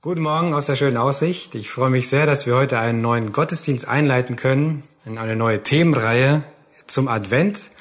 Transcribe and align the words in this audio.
Guten 0.00 0.22
Morgen 0.22 0.54
aus 0.54 0.66
der 0.66 0.76
schönen 0.76 0.96
Aussicht. 0.96 1.56
Ich 1.56 1.70
freue 1.70 1.90
mich 1.90 2.08
sehr, 2.08 2.24
dass 2.24 2.46
wir 2.46 2.54
heute 2.54 2.78
einen 2.78 3.00
neuen 3.00 3.32
Gottesdienst 3.32 3.88
einleiten 3.88 4.36
können 4.36 4.84
in 5.04 5.18
eine 5.18 5.34
neue 5.34 5.64
Themenreihe 5.64 6.44
zum 6.86 7.08
Advent. 7.08 7.72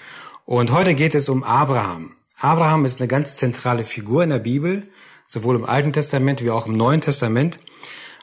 Und 0.43 0.71
heute 0.71 0.95
geht 0.95 1.13
es 1.13 1.29
um 1.29 1.43
Abraham. 1.43 2.15
Abraham 2.39 2.85
ist 2.85 2.99
eine 2.99 3.07
ganz 3.07 3.38
zentrale 3.38 3.83
Figur 3.83 4.23
in 4.23 4.31
der 4.31 4.39
Bibel, 4.39 4.81
sowohl 5.27 5.57
im 5.57 5.65
Alten 5.65 5.93
Testament 5.93 6.43
wie 6.43 6.49
auch 6.49 6.65
im 6.65 6.75
Neuen 6.75 7.01
Testament. 7.01 7.59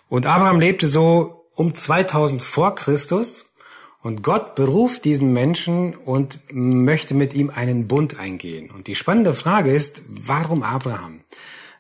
Und 0.09 0.27
Abraham 0.27 0.59
lebte 0.59 0.89
so 0.89 1.47
um 1.55 1.73
2000 1.73 2.43
vor 2.43 2.75
Christus. 2.75 3.55
Und 4.03 4.25
Gott 4.25 4.57
beruft 4.57 5.05
diesen 5.05 5.33
Menschen 5.33 5.95
und 5.95 6.41
möchte 6.51 7.15
mit 7.15 7.33
ihm 7.33 7.49
einen 7.49 7.87
Bund 7.87 8.19
eingehen. 8.19 8.73
Und 8.73 8.89
die 8.89 8.97
spannende 8.97 9.35
Frage 9.35 9.71
ist, 9.71 10.03
warum 10.09 10.65
Abraham? 10.65 11.21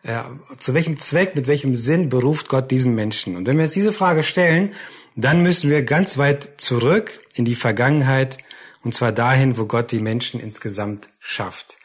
Äh, 0.04 0.20
zu 0.58 0.74
welchem 0.74 0.98
Zweck, 0.98 1.34
mit 1.34 1.46
welchem 1.46 1.74
Sinn 1.74 2.10
beruft 2.10 2.48
Gott 2.48 2.70
diesen 2.70 2.94
Menschen? 2.94 3.36
Und 3.36 3.46
wenn 3.46 3.56
wir 3.56 3.64
jetzt 3.64 3.74
diese 3.74 3.92
Frage 3.92 4.22
stellen, 4.22 4.74
dann 5.16 5.42
müssen 5.42 5.70
wir 5.70 5.82
ganz 5.82 6.18
weit 6.18 6.60
zurück 6.60 7.20
in 7.34 7.46
die 7.46 7.54
Vergangenheit, 7.54 8.38
und 8.82 8.94
zwar 8.94 9.12
dahin, 9.12 9.56
wo 9.56 9.64
Gott 9.64 9.92
die 9.92 10.00
Menschen 10.00 10.40
insgesamt 10.40 11.08
schafft. 11.18 11.78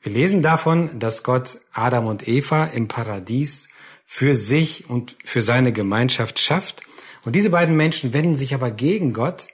Wir 0.00 0.10
lesen 0.10 0.42
davon, 0.42 0.98
dass 0.98 1.22
Gott 1.22 1.60
Adam 1.72 2.06
und 2.06 2.26
Eva 2.26 2.64
im 2.64 2.88
Paradies 2.88 3.68
für 4.04 4.34
sich 4.34 4.90
und 4.90 5.16
für 5.24 5.40
seine 5.40 5.72
Gemeinschaft 5.72 6.40
schafft. 6.40 6.82
Und 7.24 7.36
diese 7.36 7.50
beiden 7.50 7.76
Menschen 7.76 8.12
wenden 8.12 8.34
sich 8.34 8.54
aber 8.54 8.72
gegen 8.72 9.12
Gott. 9.12 9.46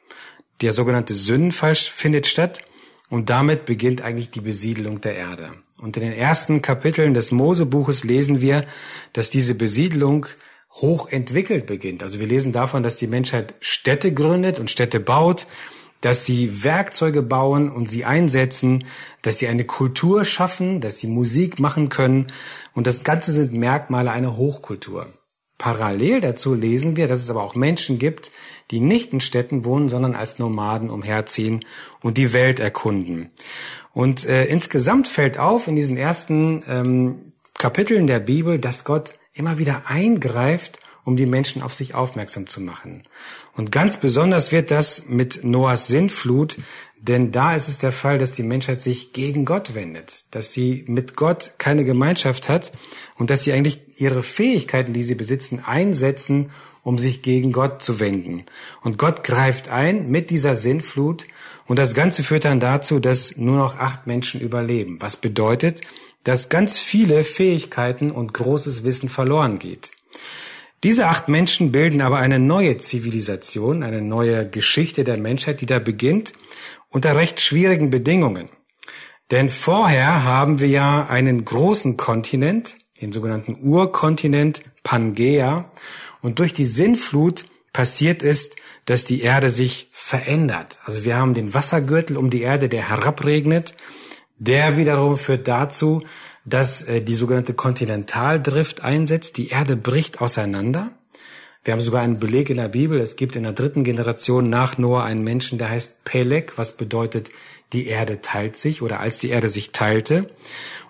Der 0.62 0.72
sogenannte 0.72 1.12
Sündenfall 1.12 1.74
findet 1.74 2.26
statt. 2.26 2.62
Und 3.10 3.28
damit 3.28 3.66
beginnt 3.66 4.00
eigentlich 4.00 4.30
die 4.30 4.40
Besiedelung 4.40 5.02
der 5.02 5.16
Erde. 5.16 5.52
Und 5.80 5.96
in 5.96 6.02
den 6.02 6.12
ersten 6.12 6.60
Kapiteln 6.60 7.14
des 7.14 7.30
Mosebuches 7.30 8.04
lesen 8.04 8.40
wir, 8.40 8.64
dass 9.12 9.30
diese 9.30 9.54
Besiedlung 9.54 10.26
hochentwickelt 10.72 11.66
beginnt. 11.66 12.02
Also 12.02 12.20
wir 12.20 12.26
lesen 12.26 12.52
davon, 12.52 12.82
dass 12.82 12.96
die 12.96 13.06
Menschheit 13.06 13.54
Städte 13.60 14.12
gründet 14.12 14.58
und 14.58 14.70
Städte 14.70 15.00
baut, 15.00 15.46
dass 16.00 16.24
sie 16.24 16.62
Werkzeuge 16.62 17.22
bauen 17.22 17.70
und 17.70 17.90
sie 17.90 18.04
einsetzen, 18.04 18.84
dass 19.22 19.38
sie 19.38 19.48
eine 19.48 19.64
Kultur 19.64 20.24
schaffen, 20.24 20.80
dass 20.80 20.98
sie 20.98 21.08
Musik 21.08 21.58
machen 21.58 21.88
können. 21.88 22.28
Und 22.74 22.86
das 22.86 23.02
Ganze 23.02 23.32
sind 23.32 23.52
Merkmale 23.52 24.12
einer 24.12 24.36
Hochkultur. 24.36 25.08
Parallel 25.58 26.20
dazu 26.20 26.54
lesen 26.54 26.96
wir, 26.96 27.08
dass 27.08 27.20
es 27.20 27.30
aber 27.30 27.42
auch 27.42 27.56
Menschen 27.56 27.98
gibt, 27.98 28.30
die 28.70 28.80
nicht 28.80 29.12
in 29.12 29.20
Städten 29.20 29.64
wohnen, 29.64 29.88
sondern 29.88 30.14
als 30.14 30.38
Nomaden 30.38 30.88
umherziehen 30.88 31.64
und 32.00 32.16
die 32.16 32.32
Welt 32.32 32.60
erkunden. 32.60 33.30
Und 33.92 34.24
äh, 34.26 34.44
insgesamt 34.44 35.08
fällt 35.08 35.38
auf 35.38 35.66
in 35.66 35.74
diesen 35.74 35.96
ersten 35.96 36.62
ähm, 36.68 37.32
Kapiteln 37.58 38.06
der 38.06 38.20
Bibel, 38.20 38.58
dass 38.60 38.84
Gott 38.84 39.14
immer 39.34 39.58
wieder 39.58 39.82
eingreift, 39.86 40.78
um 41.04 41.16
die 41.16 41.26
Menschen 41.26 41.62
auf 41.62 41.74
sich 41.74 41.94
aufmerksam 41.94 42.46
zu 42.46 42.60
machen. 42.60 43.02
Und 43.56 43.72
ganz 43.72 43.96
besonders 43.96 44.52
wird 44.52 44.70
das 44.70 45.06
mit 45.08 45.42
Noahs 45.42 45.88
Sintflut, 45.88 46.58
denn 47.00 47.30
da 47.30 47.54
ist 47.54 47.68
es 47.68 47.78
der 47.78 47.92
Fall, 47.92 48.18
dass 48.18 48.32
die 48.32 48.42
Menschheit 48.42 48.80
sich 48.80 49.12
gegen 49.12 49.44
Gott 49.44 49.74
wendet, 49.74 50.24
dass 50.30 50.52
sie 50.52 50.84
mit 50.88 51.16
Gott 51.16 51.54
keine 51.58 51.84
Gemeinschaft 51.84 52.48
hat 52.48 52.72
und 53.16 53.30
dass 53.30 53.44
sie 53.44 53.52
eigentlich 53.52 54.00
ihre 54.00 54.22
Fähigkeiten, 54.22 54.92
die 54.92 55.02
sie 55.02 55.14
besitzen, 55.14 55.62
einsetzen, 55.64 56.50
um 56.82 56.98
sich 56.98 57.22
gegen 57.22 57.52
Gott 57.52 57.82
zu 57.82 58.00
wenden. 58.00 58.44
Und 58.82 58.98
Gott 58.98 59.22
greift 59.22 59.68
ein 59.68 60.10
mit 60.10 60.30
dieser 60.30 60.56
Sinnflut 60.56 61.26
und 61.66 61.78
das 61.78 61.94
Ganze 61.94 62.22
führt 62.22 62.44
dann 62.44 62.60
dazu, 62.60 62.98
dass 62.98 63.36
nur 63.36 63.56
noch 63.56 63.78
acht 63.78 64.06
Menschen 64.06 64.40
überleben. 64.40 64.96
Was 65.00 65.16
bedeutet, 65.16 65.82
dass 66.24 66.48
ganz 66.48 66.78
viele 66.78 67.24
Fähigkeiten 67.24 68.10
und 68.10 68.34
großes 68.34 68.84
Wissen 68.84 69.08
verloren 69.08 69.58
geht. 69.58 69.92
Diese 70.84 71.06
acht 71.06 71.28
Menschen 71.28 71.72
bilden 71.72 72.00
aber 72.00 72.18
eine 72.18 72.38
neue 72.38 72.76
Zivilisation, 72.76 73.82
eine 73.82 74.00
neue 74.00 74.48
Geschichte 74.48 75.02
der 75.02 75.16
Menschheit, 75.16 75.60
die 75.60 75.66
da 75.66 75.78
beginnt, 75.80 76.34
unter 76.90 77.16
recht 77.16 77.40
schwierigen 77.40 77.90
Bedingungen. 77.90 78.50
Denn 79.30 79.48
vorher 79.48 80.24
haben 80.24 80.58
wir 80.58 80.68
ja 80.68 81.06
einen 81.06 81.44
großen 81.44 81.96
Kontinent, 81.96 82.76
den 83.00 83.12
sogenannten 83.12 83.58
Urkontinent 83.60 84.62
Pangea, 84.82 85.70
und 86.20 86.38
durch 86.38 86.52
die 86.52 86.64
Sinnflut 86.64 87.44
passiert 87.72 88.22
ist, 88.22 88.56
dass 88.86 89.04
die 89.04 89.20
Erde 89.20 89.50
sich 89.50 89.88
verändert. 89.92 90.80
Also 90.84 91.04
wir 91.04 91.16
haben 91.16 91.34
den 91.34 91.54
Wassergürtel 91.54 92.16
um 92.16 92.30
die 92.30 92.40
Erde, 92.40 92.68
der 92.68 92.88
herabregnet. 92.88 93.74
Der 94.38 94.76
wiederum 94.76 95.18
führt 95.18 95.46
dazu, 95.46 96.02
dass 96.44 96.82
äh, 96.82 97.02
die 97.02 97.14
sogenannte 97.14 97.54
Kontinentaldrift 97.54 98.82
einsetzt. 98.82 99.36
Die 99.36 99.48
Erde 99.48 99.76
bricht 99.76 100.20
auseinander. 100.20 100.92
Wir 101.68 101.72
haben 101.72 101.82
sogar 101.82 102.00
einen 102.00 102.18
Beleg 102.18 102.48
in 102.48 102.56
der 102.56 102.68
Bibel. 102.68 102.98
Es 102.98 103.16
gibt 103.16 103.36
in 103.36 103.42
der 103.42 103.52
dritten 103.52 103.84
Generation 103.84 104.48
nach 104.48 104.78
Noah 104.78 105.04
einen 105.04 105.22
Menschen, 105.22 105.58
der 105.58 105.68
heißt 105.68 106.02
Peleg, 106.02 106.56
was 106.56 106.72
bedeutet, 106.72 107.28
die 107.74 107.88
Erde 107.88 108.22
teilt 108.22 108.56
sich 108.56 108.80
oder 108.80 109.00
als 109.00 109.18
die 109.18 109.28
Erde 109.28 109.50
sich 109.50 109.70
teilte. 109.70 110.30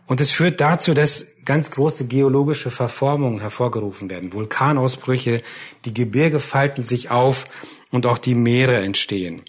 Und 0.06 0.20
es 0.20 0.30
führt 0.30 0.60
dazu, 0.60 0.94
dass 0.94 1.34
ganz 1.44 1.72
große 1.72 2.06
geologische 2.06 2.70
Verformungen 2.70 3.40
hervorgerufen 3.40 4.08
werden. 4.08 4.32
Vulkanausbrüche, 4.32 5.42
die 5.84 5.94
Gebirge 5.94 6.38
falten 6.38 6.84
sich 6.84 7.10
auf 7.10 7.46
und 7.90 8.06
auch 8.06 8.18
die 8.18 8.36
Meere 8.36 8.76
entstehen. 8.76 9.42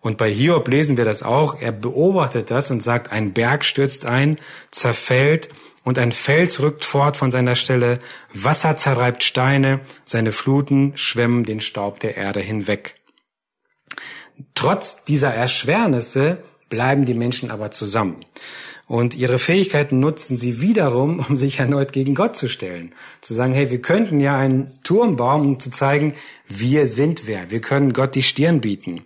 Und 0.00 0.18
bei 0.18 0.32
Hiob 0.32 0.66
lesen 0.66 0.96
wir 0.96 1.04
das 1.04 1.22
auch. 1.22 1.60
Er 1.60 1.70
beobachtet 1.70 2.50
das 2.50 2.72
und 2.72 2.82
sagt, 2.82 3.12
ein 3.12 3.32
Berg 3.32 3.64
stürzt 3.64 4.04
ein, 4.04 4.34
zerfällt 4.72 5.48
und 5.84 5.98
ein 5.98 6.12
Fels 6.12 6.60
rückt 6.60 6.84
fort 6.84 7.16
von 7.16 7.30
seiner 7.30 7.56
Stelle, 7.56 7.98
Wasser 8.32 8.76
zerreibt 8.76 9.22
Steine, 9.22 9.80
seine 10.04 10.32
Fluten 10.32 10.92
schwemmen 10.96 11.44
den 11.44 11.60
Staub 11.60 12.00
der 12.00 12.16
Erde 12.16 12.40
hinweg. 12.40 12.94
Trotz 14.54 15.04
dieser 15.04 15.34
Erschwernisse 15.34 16.42
bleiben 16.68 17.04
die 17.04 17.14
Menschen 17.14 17.50
aber 17.50 17.70
zusammen. 17.70 18.20
Und 18.86 19.14
ihre 19.14 19.38
Fähigkeiten 19.38 20.00
nutzen 20.00 20.36
sie 20.36 20.60
wiederum, 20.60 21.24
um 21.28 21.36
sich 21.36 21.58
erneut 21.58 21.92
gegen 21.92 22.14
Gott 22.14 22.36
zu 22.36 22.48
stellen. 22.48 22.90
Zu 23.20 23.32
sagen, 23.34 23.52
hey, 23.52 23.70
wir 23.70 23.80
könnten 23.80 24.20
ja 24.20 24.36
einen 24.36 24.70
Turm 24.84 25.16
bauen, 25.16 25.42
um 25.42 25.60
zu 25.60 25.70
zeigen, 25.70 26.14
wir 26.48 26.86
sind 26.86 27.26
wer. 27.26 27.50
Wir 27.50 27.60
können 27.60 27.92
Gott 27.92 28.14
die 28.14 28.22
Stirn 28.22 28.60
bieten. 28.60 29.02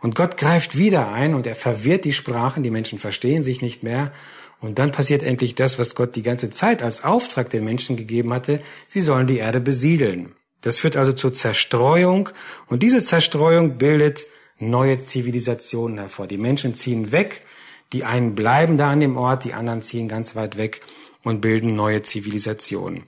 Und 0.00 0.16
Gott 0.16 0.36
greift 0.36 0.76
wieder 0.76 1.12
ein 1.12 1.34
und 1.34 1.46
er 1.46 1.54
verwirrt 1.54 2.04
die 2.04 2.12
Sprachen, 2.12 2.62
die 2.62 2.70
Menschen 2.70 2.98
verstehen 2.98 3.42
sich 3.42 3.62
nicht 3.62 3.82
mehr. 3.82 4.12
Und 4.62 4.78
dann 4.78 4.92
passiert 4.92 5.22
endlich 5.22 5.54
das, 5.54 5.78
was 5.78 5.94
Gott 5.94 6.16
die 6.16 6.22
ganze 6.22 6.48
Zeit 6.48 6.82
als 6.82 7.04
Auftrag 7.04 7.50
den 7.50 7.64
Menschen 7.64 7.96
gegeben 7.96 8.32
hatte. 8.32 8.62
Sie 8.88 9.02
sollen 9.02 9.26
die 9.26 9.38
Erde 9.38 9.60
besiedeln. 9.60 10.32
Das 10.62 10.78
führt 10.78 10.96
also 10.96 11.12
zur 11.12 11.34
Zerstreuung. 11.34 12.30
Und 12.68 12.82
diese 12.82 13.02
Zerstreuung 13.02 13.76
bildet 13.76 14.26
neue 14.58 15.02
Zivilisationen 15.02 15.98
hervor. 15.98 16.26
Die 16.26 16.38
Menschen 16.38 16.74
ziehen 16.74 17.12
weg 17.12 17.42
die 17.92 18.04
einen 18.04 18.34
bleiben 18.34 18.78
da 18.78 18.90
an 18.90 19.00
dem 19.00 19.16
Ort, 19.16 19.44
die 19.44 19.52
anderen 19.52 19.82
ziehen 19.82 20.08
ganz 20.08 20.34
weit 20.34 20.56
weg 20.56 20.80
und 21.22 21.40
bilden 21.40 21.76
neue 21.76 22.02
Zivilisationen. 22.02 23.04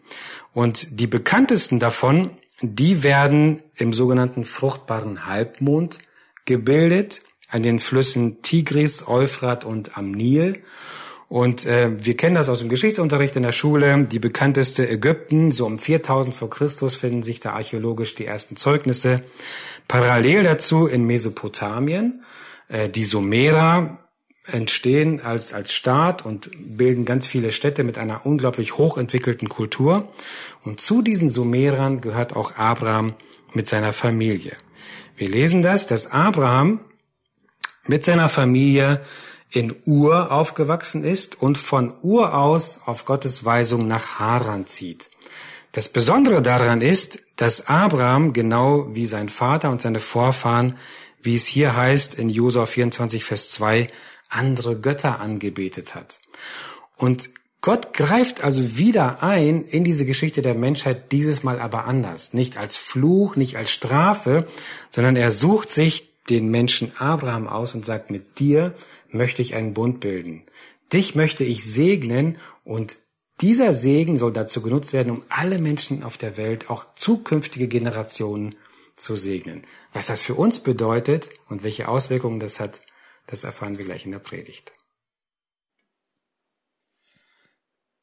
Und 0.53 1.01
die 1.01 1.07
bekanntesten 1.07 1.79
davon, 1.79 2.31
die 2.61 3.03
werden 3.03 3.63
im 3.77 3.93
sogenannten 3.93 4.45
fruchtbaren 4.45 5.27
Halbmond 5.27 5.99
gebildet, 6.45 7.23
an 7.49 7.63
den 7.63 7.81
Flüssen 7.81 8.43
Tigris, 8.43 9.07
Euphrat 9.07 9.65
und 9.65 9.97
am 9.97 10.11
Nil. 10.11 10.63
Und 11.29 11.67
äh, 11.67 11.91
wir 12.05 12.17
kennen 12.17 12.35
das 12.35 12.49
aus 12.49 12.61
dem 12.61 12.69
Geschichtsunterricht 12.69 13.37
in 13.37 13.43
der 13.43 13.53
Schule. 13.53 14.07
Die 14.11 14.19
bekannteste 14.19 14.89
Ägypten, 14.89 15.53
so 15.53 15.67
um 15.67 15.79
4000 15.79 16.35
vor 16.35 16.51
Christus 16.51 16.97
finden 16.97 17.23
sich 17.23 17.41
da 17.41 17.53
archäologisch 17.53 18.15
die 18.15 18.27
ersten 18.27 18.57
Zeugnisse. 18.57 19.23
Parallel 19.89 20.43
dazu 20.43 20.87
in 20.87 21.05
Mesopotamien, 21.05 22.23
äh, 22.69 22.89
die 22.89 23.05
Sumerer, 23.05 23.99
entstehen 24.47 25.23
als, 25.23 25.55
als 25.55 25.73
Staat 25.73 26.25
und 26.25 26.51
bilden 26.77 27.05
ganz 27.05 27.27
viele 27.27 27.51
Städte 27.51 27.83
mit 27.83 27.97
einer 27.97 28.27
unglaublich 28.27 28.77
hochentwickelten 28.77 29.49
Kultur. 29.49 30.13
Und 30.63 30.81
zu 30.81 31.03
diesen 31.03 31.31
Sumerern 31.31 32.01
gehört 32.01 32.37
auch 32.37 32.57
Abraham 32.57 33.15
mit 33.55 33.69
seiner 33.69 33.93
Familie. 33.93 34.53
Wir 35.17 35.29
lesen 35.29 35.63
das, 35.63 35.87
dass 35.87 36.11
Abraham 36.11 36.81
mit 37.87 38.05
seiner 38.05 38.29
Familie 38.29 39.01
in 39.55 39.75
Ur 39.87 40.33
aufgewachsen 40.33 41.05
ist 41.05 41.41
und 41.41 41.57
von 41.59 41.95
Ur 42.03 42.35
aus 42.35 42.81
auf 42.87 43.05
Gottes 43.05 43.45
Weisung 43.45 43.87
nach 43.87 44.19
Haran 44.19 44.67
zieht. 44.67 45.11
Das 45.71 45.89
Besondere 45.89 46.43
daran 46.43 46.81
ist, 46.81 47.21
dass 47.37 47.69
Abraham 47.69 48.33
genau 48.33 48.95
wie 48.95 49.07
sein 49.07 49.29
Vater 49.29 49.71
und 49.71 49.81
seine 49.81 50.01
Vorfahren, 50.01 50.77
wie 51.23 51.37
es 51.37 51.47
hier 51.47 51.77
heißt 51.77 52.15
in 52.15 52.29
Josua 52.29 52.67
24, 52.67 53.25
Vers 53.25 53.53
2, 53.53 53.89
andere 54.29 54.79
Götter 54.79 55.21
angebetet 55.21 55.95
hat. 55.95 56.19
Und 56.97 57.31
Gott 57.61 57.93
greift 57.95 58.45
also 58.45 58.77
wieder 58.77 59.23
ein 59.23 59.65
in 59.65 59.85
diese 59.85 60.05
Geschichte 60.05 60.43
der 60.43 60.55
Menschheit, 60.55 61.13
dieses 61.13 61.45
Mal 61.45 61.61
aber 61.61 61.87
anders. 61.87 62.35
Nicht 62.35 62.57
als 62.57 62.77
Fluch, 62.77 63.37
nicht 63.37 63.57
als 63.57 63.71
Strafe, 63.71 64.47
sondern 64.91 65.17
er 65.17 65.31
sucht 65.31 65.71
sich 65.71 66.11
den 66.29 66.49
Menschen 66.49 66.93
Abraham 66.99 67.47
aus 67.47 67.75
und 67.75 67.85
sagt, 67.85 68.11
mit 68.11 68.39
dir 68.39 68.75
möchte 69.15 69.43
ich 69.43 69.55
einen 69.55 69.75
Bund 69.75 70.01
bilden. 70.01 70.45
Dich 70.93 71.15
möchte 71.15 71.45
ich 71.45 71.65
segnen 71.65 72.39
und 72.65 72.99
dieser 73.41 73.73
Segen 73.73 74.17
soll 74.17 74.33
dazu 74.33 74.63
genutzt 74.63 74.93
werden, 74.93 75.11
um 75.11 75.25
alle 75.29 75.59
Menschen 75.59 76.05
auf 76.05 76.17
der 76.17 76.37
Welt, 76.37 76.71
auch 76.71 76.95
zukünftige 76.95 77.67
Generationen 77.67 78.55
zu 78.97 79.17
segnen. 79.17 79.67
Was 79.93 80.07
das 80.07 80.23
für 80.23 80.35
uns 80.35 80.61
bedeutet 80.61 81.31
und 81.49 81.63
welche 81.63 81.89
Auswirkungen 81.89 82.39
das 82.39 82.61
hat, 82.61 82.81
das 83.27 83.45
erfahren 83.45 83.79
wir 83.79 83.85
gleich 83.85 84.05
in 84.05 84.13
der 84.13 84.19
Predigt. 84.19 84.73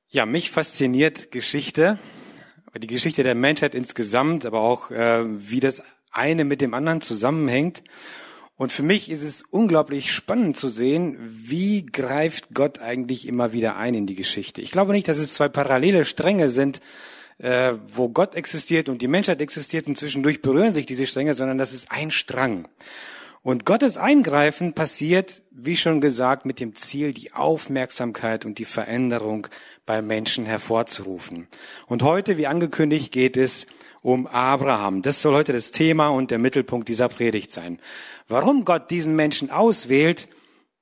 Ja, 0.10 0.26
mich 0.26 0.52
fasziniert 0.52 1.32
Geschichte, 1.32 1.98
die 2.78 2.88
Geschichte 2.88 3.24
der 3.24 3.36
Menschheit 3.36 3.74
insgesamt, 3.74 4.46
aber 4.46 4.60
auch 4.60 4.92
äh, 4.92 5.24
wie 5.26 5.62
das 5.62 5.84
eine 6.12 6.44
mit 6.44 6.60
dem 6.60 6.74
anderen 6.74 7.00
zusammenhängt. 7.00 7.84
Und 8.62 8.72
für 8.72 8.84
mich 8.84 9.10
ist 9.10 9.24
es 9.24 9.42
unglaublich 9.42 10.12
spannend 10.12 10.56
zu 10.56 10.70
sehen, 10.70 11.18
wie 11.20 11.84
greift 11.84 12.54
Gott 12.54 12.78
eigentlich 12.78 13.28
immer 13.28 13.54
wieder 13.54 13.76
ein 13.76 13.96
in 13.96 14.06
die 14.06 14.14
Geschichte. 14.14 14.62
Ich 14.62 14.70
glaube 14.70 14.92
nicht, 14.92 15.08
dass 15.08 15.18
es 15.18 15.34
zwei 15.34 15.50
parallele 15.50 16.06
Stränge 16.06 16.48
sind, 16.48 16.80
äh, 17.40 17.74
wo 17.88 18.10
Gott 18.10 18.36
existiert 18.36 18.88
und 18.88 19.02
die 19.02 19.08
Menschheit 19.08 19.42
existiert 19.42 19.88
und 19.88 19.98
zwischendurch 19.98 20.44
berühren 20.44 20.76
sich 20.76 20.86
diese 20.86 21.08
Stränge, 21.08 21.34
sondern 21.34 21.58
das 21.58 21.74
ist 21.74 21.92
ein 21.92 22.12
Strang. 22.12 22.68
Und 23.42 23.66
Gottes 23.66 23.98
Eingreifen 23.98 24.74
passiert, 24.74 25.42
wie 25.50 25.76
schon 25.76 26.00
gesagt, 26.00 26.46
mit 26.46 26.60
dem 26.60 26.76
Ziel, 26.76 27.16
die 27.16 27.34
Aufmerksamkeit 27.34 28.46
und 28.46 28.60
die 28.60 28.66
Veränderung 28.66 29.48
bei 29.88 30.04
Menschen 30.04 30.46
hervorzurufen. 30.46 31.48
Und 31.88 32.04
heute, 32.04 32.38
wie 32.38 32.46
angekündigt, 32.46 33.12
geht 33.12 33.38
es 33.38 33.66
um 34.04 34.28
Abraham. 34.28 35.02
Das 35.02 35.22
soll 35.22 35.36
heute 35.36 35.54
das 35.54 35.72
Thema 35.72 36.10
und 36.10 36.32
der 36.32 36.40
Mittelpunkt 36.40 36.88
dieser 36.88 37.08
Predigt 37.08 37.52
sein. 37.52 37.80
Warum 38.32 38.64
Gott 38.64 38.92
diesen 38.92 39.18
Menschen 39.18 39.52
auswählt, 39.52 40.30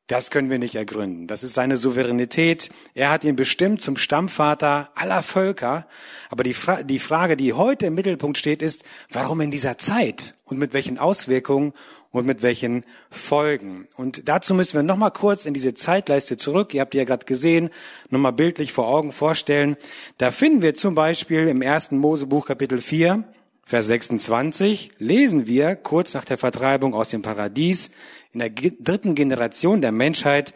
das 0.05 0.29
können 0.29 0.51
wir 0.51 0.59
nicht 0.59 0.75
ergründen. 0.75 1.25
Das 1.25 1.41
ist 1.41 1.55
seine 1.55 1.77
Souveränität. 1.77 2.69
Er 2.93 3.09
hat 3.09 3.23
ihn 3.23 3.35
bestimmt 3.35 3.81
zum 3.81 3.97
Stammvater 3.97 4.91
aller 4.93 5.23
Völker. 5.23 5.87
Aber 6.29 6.43
die, 6.43 6.53
Fra 6.53 6.83
die 6.83 6.99
Frage, 6.99 7.35
die 7.35 7.53
heute 7.53 7.87
im 7.87 7.95
Mittelpunkt 7.95 8.37
steht, 8.37 8.61
ist, 8.61 8.83
warum 9.11 9.41
in 9.41 9.49
dieser 9.49 9.79
Zeit 9.79 10.35
und 10.45 10.59
mit 10.59 10.75
welchen 10.75 10.99
Auswirkungen 10.99 11.73
und 12.11 12.27
mit 12.27 12.43
welchen 12.43 12.83
Folgen. 13.09 13.87
Und 13.97 14.29
dazu 14.29 14.53
müssen 14.53 14.75
wir 14.75 14.83
nochmal 14.83 15.11
kurz 15.11 15.45
in 15.45 15.55
diese 15.55 15.73
Zeitleiste 15.73 16.37
zurück. 16.37 16.75
Ihr 16.75 16.81
habt 16.81 16.93
die 16.93 16.99
ja 16.99 17.03
gerade 17.03 17.25
gesehen, 17.25 17.71
nochmal 18.11 18.33
bildlich 18.33 18.73
vor 18.73 18.87
Augen 18.87 19.11
vorstellen. 19.11 19.75
Da 20.19 20.29
finden 20.29 20.61
wir 20.61 20.75
zum 20.75 20.93
Beispiel 20.93 21.47
im 21.47 21.63
ersten 21.63 21.97
Mosebuch 21.97 22.45
Kapitel 22.45 22.79
4, 22.79 23.23
Vers 23.69 23.85
26, 23.85 24.93
lesen 24.97 25.45
wir 25.45 25.75
kurz 25.75 26.15
nach 26.15 26.25
der 26.25 26.39
Vertreibung 26.39 26.95
aus 26.95 27.09
dem 27.09 27.21
Paradies, 27.21 27.91
in 28.33 28.39
der 28.39 28.49
dritten 28.49 29.13
Generation 29.13 29.79
der 29.79 29.91
Menschheit, 29.91 30.55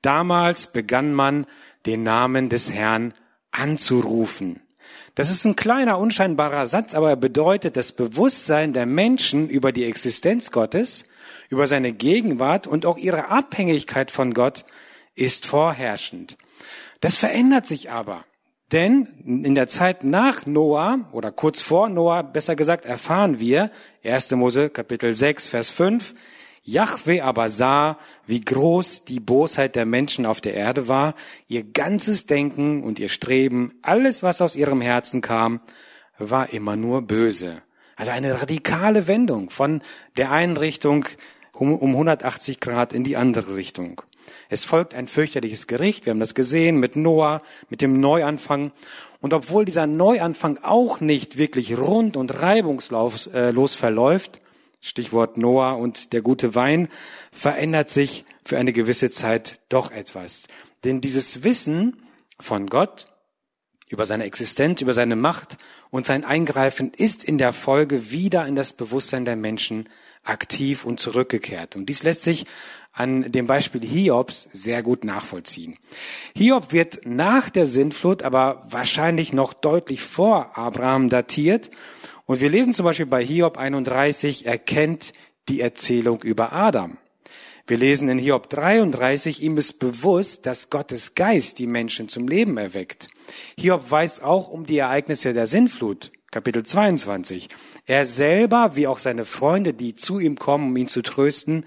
damals 0.00 0.72
begann 0.72 1.12
man, 1.12 1.44
den 1.84 2.04
Namen 2.04 2.48
des 2.48 2.72
Herrn 2.72 3.12
anzurufen. 3.50 4.62
Das 5.14 5.30
ist 5.30 5.44
ein 5.44 5.56
kleiner, 5.56 5.98
unscheinbarer 5.98 6.66
Satz, 6.66 6.94
aber 6.94 7.10
er 7.10 7.16
bedeutet 7.16 7.76
das 7.76 7.92
Bewusstsein 7.92 8.72
der 8.72 8.86
Menschen 8.86 9.50
über 9.50 9.70
die 9.70 9.84
Existenz 9.84 10.50
Gottes, 10.50 11.04
über 11.50 11.66
seine 11.66 11.92
Gegenwart 11.92 12.66
und 12.66 12.86
auch 12.86 12.96
ihre 12.96 13.28
Abhängigkeit 13.28 14.10
von 14.10 14.32
Gott 14.32 14.64
ist 15.14 15.44
vorherrschend. 15.44 16.38
Das 17.00 17.18
verändert 17.18 17.66
sich 17.66 17.90
aber. 17.90 18.24
Denn 18.72 19.06
in 19.24 19.54
der 19.54 19.68
Zeit 19.68 20.04
nach 20.04 20.46
Noah 20.46 21.08
oder 21.12 21.30
kurz 21.30 21.60
vor 21.60 21.88
Noah, 21.88 22.22
besser 22.22 22.56
gesagt, 22.56 22.84
erfahren 22.84 23.38
wir, 23.38 23.70
1. 24.04 24.30
Mose 24.32 24.70
Kapitel 24.70 25.14
6, 25.14 25.46
Vers 25.46 25.70
5, 25.70 26.14
Jahwe 26.62 27.22
aber 27.22 27.50
sah, 27.50 27.98
wie 28.26 28.40
groß 28.40 29.04
die 29.04 29.20
Bosheit 29.20 29.76
der 29.76 29.84
Menschen 29.84 30.24
auf 30.24 30.40
der 30.40 30.54
Erde 30.54 30.88
war, 30.88 31.14
ihr 31.46 31.62
ganzes 31.62 32.24
Denken 32.26 32.82
und 32.82 32.98
ihr 32.98 33.10
Streben, 33.10 33.74
alles, 33.82 34.22
was 34.22 34.40
aus 34.40 34.56
ihrem 34.56 34.80
Herzen 34.80 35.20
kam, 35.20 35.60
war 36.18 36.52
immer 36.54 36.76
nur 36.76 37.02
böse. 37.02 37.62
Also 37.96 38.12
eine 38.12 38.40
radikale 38.40 39.06
Wendung 39.06 39.50
von 39.50 39.82
der 40.16 40.32
einen 40.32 40.56
Richtung 41.54 41.74
um, 41.78 41.90
180 41.90 42.60
Grad 42.60 42.92
in 42.92 43.04
die 43.04 43.16
andere 43.16 43.56
Richtung. 43.56 44.02
Es 44.48 44.64
folgt 44.64 44.94
ein 44.94 45.08
fürchterliches 45.08 45.66
Gericht, 45.66 46.06
wir 46.06 46.10
haben 46.10 46.20
das 46.20 46.34
gesehen 46.34 46.78
mit 46.78 46.96
Noah, 46.96 47.42
mit 47.68 47.82
dem 47.82 48.00
Neuanfang. 48.00 48.72
Und 49.20 49.32
obwohl 49.32 49.64
dieser 49.64 49.86
Neuanfang 49.86 50.58
auch 50.62 51.00
nicht 51.00 51.38
wirklich 51.38 51.76
rund 51.78 52.16
und 52.16 52.40
reibungslos 52.42 53.26
äh, 53.28 53.52
verläuft, 53.52 54.40
Stichwort 54.80 55.38
Noah 55.38 55.78
und 55.78 56.12
der 56.12 56.20
gute 56.20 56.54
Wein, 56.54 56.88
verändert 57.32 57.88
sich 57.88 58.24
für 58.44 58.58
eine 58.58 58.72
gewisse 58.72 59.10
Zeit 59.10 59.60
doch 59.68 59.90
etwas. 59.90 60.44
Denn 60.84 61.00
dieses 61.00 61.42
Wissen 61.42 62.02
von 62.38 62.66
Gott 62.66 63.06
über 63.88 64.04
seine 64.04 64.24
Existenz, 64.24 64.82
über 64.82 64.92
seine 64.92 65.16
Macht 65.16 65.56
und 65.90 66.04
sein 66.04 66.24
Eingreifen 66.24 66.92
ist 66.94 67.24
in 67.24 67.38
der 67.38 67.52
Folge 67.52 68.10
wieder 68.10 68.46
in 68.46 68.56
das 68.56 68.72
Bewusstsein 68.74 69.24
der 69.24 69.36
Menschen 69.36 69.88
aktiv 70.24 70.84
und 70.84 71.00
zurückgekehrt. 71.00 71.76
Und 71.76 71.86
dies 71.86 72.02
lässt 72.02 72.22
sich 72.22 72.46
an 72.92 73.30
dem 73.32 73.46
Beispiel 73.46 73.84
Hiobs 73.84 74.48
sehr 74.52 74.82
gut 74.82 75.04
nachvollziehen. 75.04 75.76
Hiob 76.36 76.72
wird 76.72 77.00
nach 77.04 77.50
der 77.50 77.66
Sintflut, 77.66 78.22
aber 78.22 78.66
wahrscheinlich 78.68 79.32
noch 79.32 79.52
deutlich 79.52 80.02
vor 80.02 80.56
Abraham 80.56 81.08
datiert 81.08 81.70
und 82.26 82.40
wir 82.40 82.48
lesen 82.48 82.72
zum 82.72 82.84
Beispiel 82.84 83.06
bei 83.06 83.24
Hiob 83.24 83.58
31, 83.58 84.46
er 84.46 84.58
kennt 84.58 85.12
die 85.48 85.60
Erzählung 85.60 86.22
über 86.22 86.52
Adam. 86.52 86.96
Wir 87.66 87.76
lesen 87.76 88.08
in 88.08 88.18
Hiob 88.18 88.48
33, 88.48 89.42
ihm 89.42 89.56
ist 89.58 89.78
bewusst, 89.78 90.46
dass 90.46 90.70
Gottes 90.70 91.14
Geist 91.14 91.58
die 91.58 91.66
Menschen 91.66 92.08
zum 92.08 92.28
Leben 92.28 92.56
erweckt. 92.56 93.08
Hiob 93.58 93.90
weiß 93.90 94.22
auch 94.22 94.48
um 94.48 94.64
die 94.64 94.78
Ereignisse 94.78 95.34
der 95.34 95.46
Sinnflut, 95.46 96.12
Kapitel 96.34 96.64
22. 96.64 97.48
Er 97.86 98.06
selber, 98.06 98.74
wie 98.74 98.88
auch 98.88 98.98
seine 98.98 99.24
Freunde, 99.24 99.72
die 99.72 99.94
zu 99.94 100.18
ihm 100.18 100.34
kommen, 100.36 100.70
um 100.70 100.76
ihn 100.76 100.88
zu 100.88 101.00
trösten, 101.00 101.64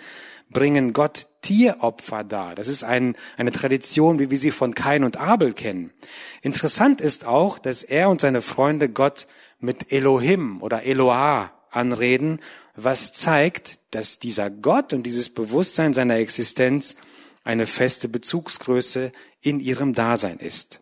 bringen 0.50 0.92
Gott 0.92 1.28
Tieropfer 1.42 2.26
dar. 2.26 2.54
Das 2.54 2.68
ist 2.68 2.84
ein, 2.84 3.16
eine 3.38 3.54
Tradition, 3.54 4.20
wie 4.20 4.30
wir 4.30 4.38
sie 4.38 4.52
von 4.52 4.76
Kain 4.76 5.06
und 5.06 5.16
Abel 5.16 5.54
kennen. 5.54 5.94
Interessant 6.42 7.00
ist 7.00 7.26
auch, 7.26 7.60
dass 7.60 7.82
er 7.82 8.10
und 8.10 8.20
seine 8.20 8.42
Freunde 8.42 8.90
Gott 8.90 9.28
mit 9.62 9.94
Elohim 9.94 10.62
oder 10.62 10.84
Eloah 10.84 11.54
anreden, 11.72 12.42
was 12.76 13.14
zeigt, 13.14 13.80
dass 13.92 14.20
dieser 14.20 14.50
Gott 14.50 14.92
und 14.92 15.04
dieses 15.04 15.30
Bewusstsein 15.30 15.94
seiner 15.94 16.18
Existenz 16.18 16.98
eine 17.46 17.68
feste 17.68 18.10
Bezugsgröße 18.10 19.14
in 19.40 19.62
ihrem 19.62 19.94
Dasein 19.94 20.40
ist. 20.40 20.82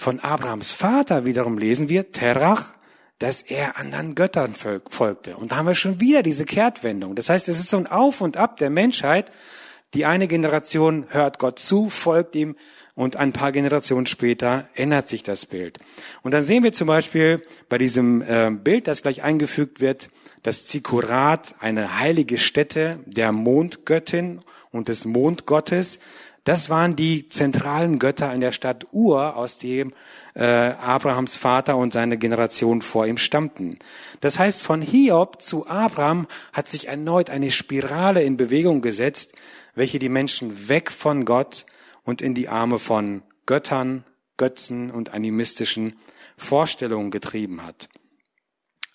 Von 0.00 0.18
Abrahams 0.18 0.72
Vater 0.72 1.26
wiederum 1.26 1.58
lesen 1.58 1.90
wir, 1.90 2.10
Terach, 2.10 2.68
dass 3.18 3.42
er 3.42 3.76
anderen 3.76 4.14
Göttern 4.14 4.54
folgte. 4.54 5.36
Und 5.36 5.52
da 5.52 5.56
haben 5.56 5.66
wir 5.66 5.74
schon 5.74 6.00
wieder 6.00 6.22
diese 6.22 6.46
Kehrtwendung. 6.46 7.14
Das 7.16 7.28
heißt, 7.28 7.50
es 7.50 7.60
ist 7.60 7.68
so 7.68 7.76
ein 7.76 7.86
Auf 7.86 8.22
und 8.22 8.38
Ab 8.38 8.56
der 8.56 8.70
Menschheit. 8.70 9.30
Die 9.92 10.06
eine 10.06 10.26
Generation 10.26 11.04
hört 11.10 11.38
Gott 11.38 11.58
zu, 11.58 11.90
folgt 11.90 12.34
ihm 12.34 12.56
und 12.94 13.16
ein 13.16 13.34
paar 13.34 13.52
Generationen 13.52 14.06
später 14.06 14.70
ändert 14.74 15.06
sich 15.06 15.22
das 15.22 15.44
Bild. 15.44 15.78
Und 16.22 16.32
dann 16.32 16.40
sehen 16.40 16.64
wir 16.64 16.72
zum 16.72 16.86
Beispiel 16.86 17.42
bei 17.68 17.76
diesem 17.76 18.22
äh, 18.22 18.50
Bild, 18.50 18.88
das 18.88 19.02
gleich 19.02 19.22
eingefügt 19.22 19.80
wird, 19.80 20.08
das 20.42 20.64
Zikurat, 20.64 21.54
eine 21.60 21.98
heilige 21.98 22.38
Stätte 22.38 23.00
der 23.04 23.32
Mondgöttin 23.32 24.40
und 24.72 24.88
des 24.88 25.04
Mondgottes. 25.04 26.00
Das 26.44 26.70
waren 26.70 26.96
die 26.96 27.26
zentralen 27.26 27.98
Götter 27.98 28.32
in 28.32 28.40
der 28.40 28.52
Stadt 28.52 28.86
Ur, 28.92 29.36
aus 29.36 29.58
dem 29.58 29.92
äh, 30.34 30.44
Abrahams 30.44 31.36
Vater 31.36 31.76
und 31.76 31.92
seine 31.92 32.16
Generation 32.16 32.82
vor 32.82 33.06
ihm 33.06 33.18
stammten. 33.18 33.78
Das 34.20 34.38
heißt, 34.38 34.62
von 34.62 34.80
Hiob 34.80 35.42
zu 35.42 35.66
Abraham 35.66 36.26
hat 36.52 36.68
sich 36.68 36.88
erneut 36.88 37.30
eine 37.30 37.50
Spirale 37.50 38.22
in 38.22 38.36
Bewegung 38.36 38.80
gesetzt, 38.80 39.34
welche 39.74 39.98
die 39.98 40.08
Menschen 40.08 40.68
weg 40.68 40.90
von 40.90 41.24
Gott 41.24 41.66
und 42.04 42.22
in 42.22 42.34
die 42.34 42.48
Arme 42.48 42.78
von 42.78 43.22
Göttern, 43.46 44.04
Götzen 44.36 44.90
und 44.90 45.12
animistischen 45.12 45.96
Vorstellungen 46.36 47.10
getrieben 47.10 47.64
hat. 47.64 47.88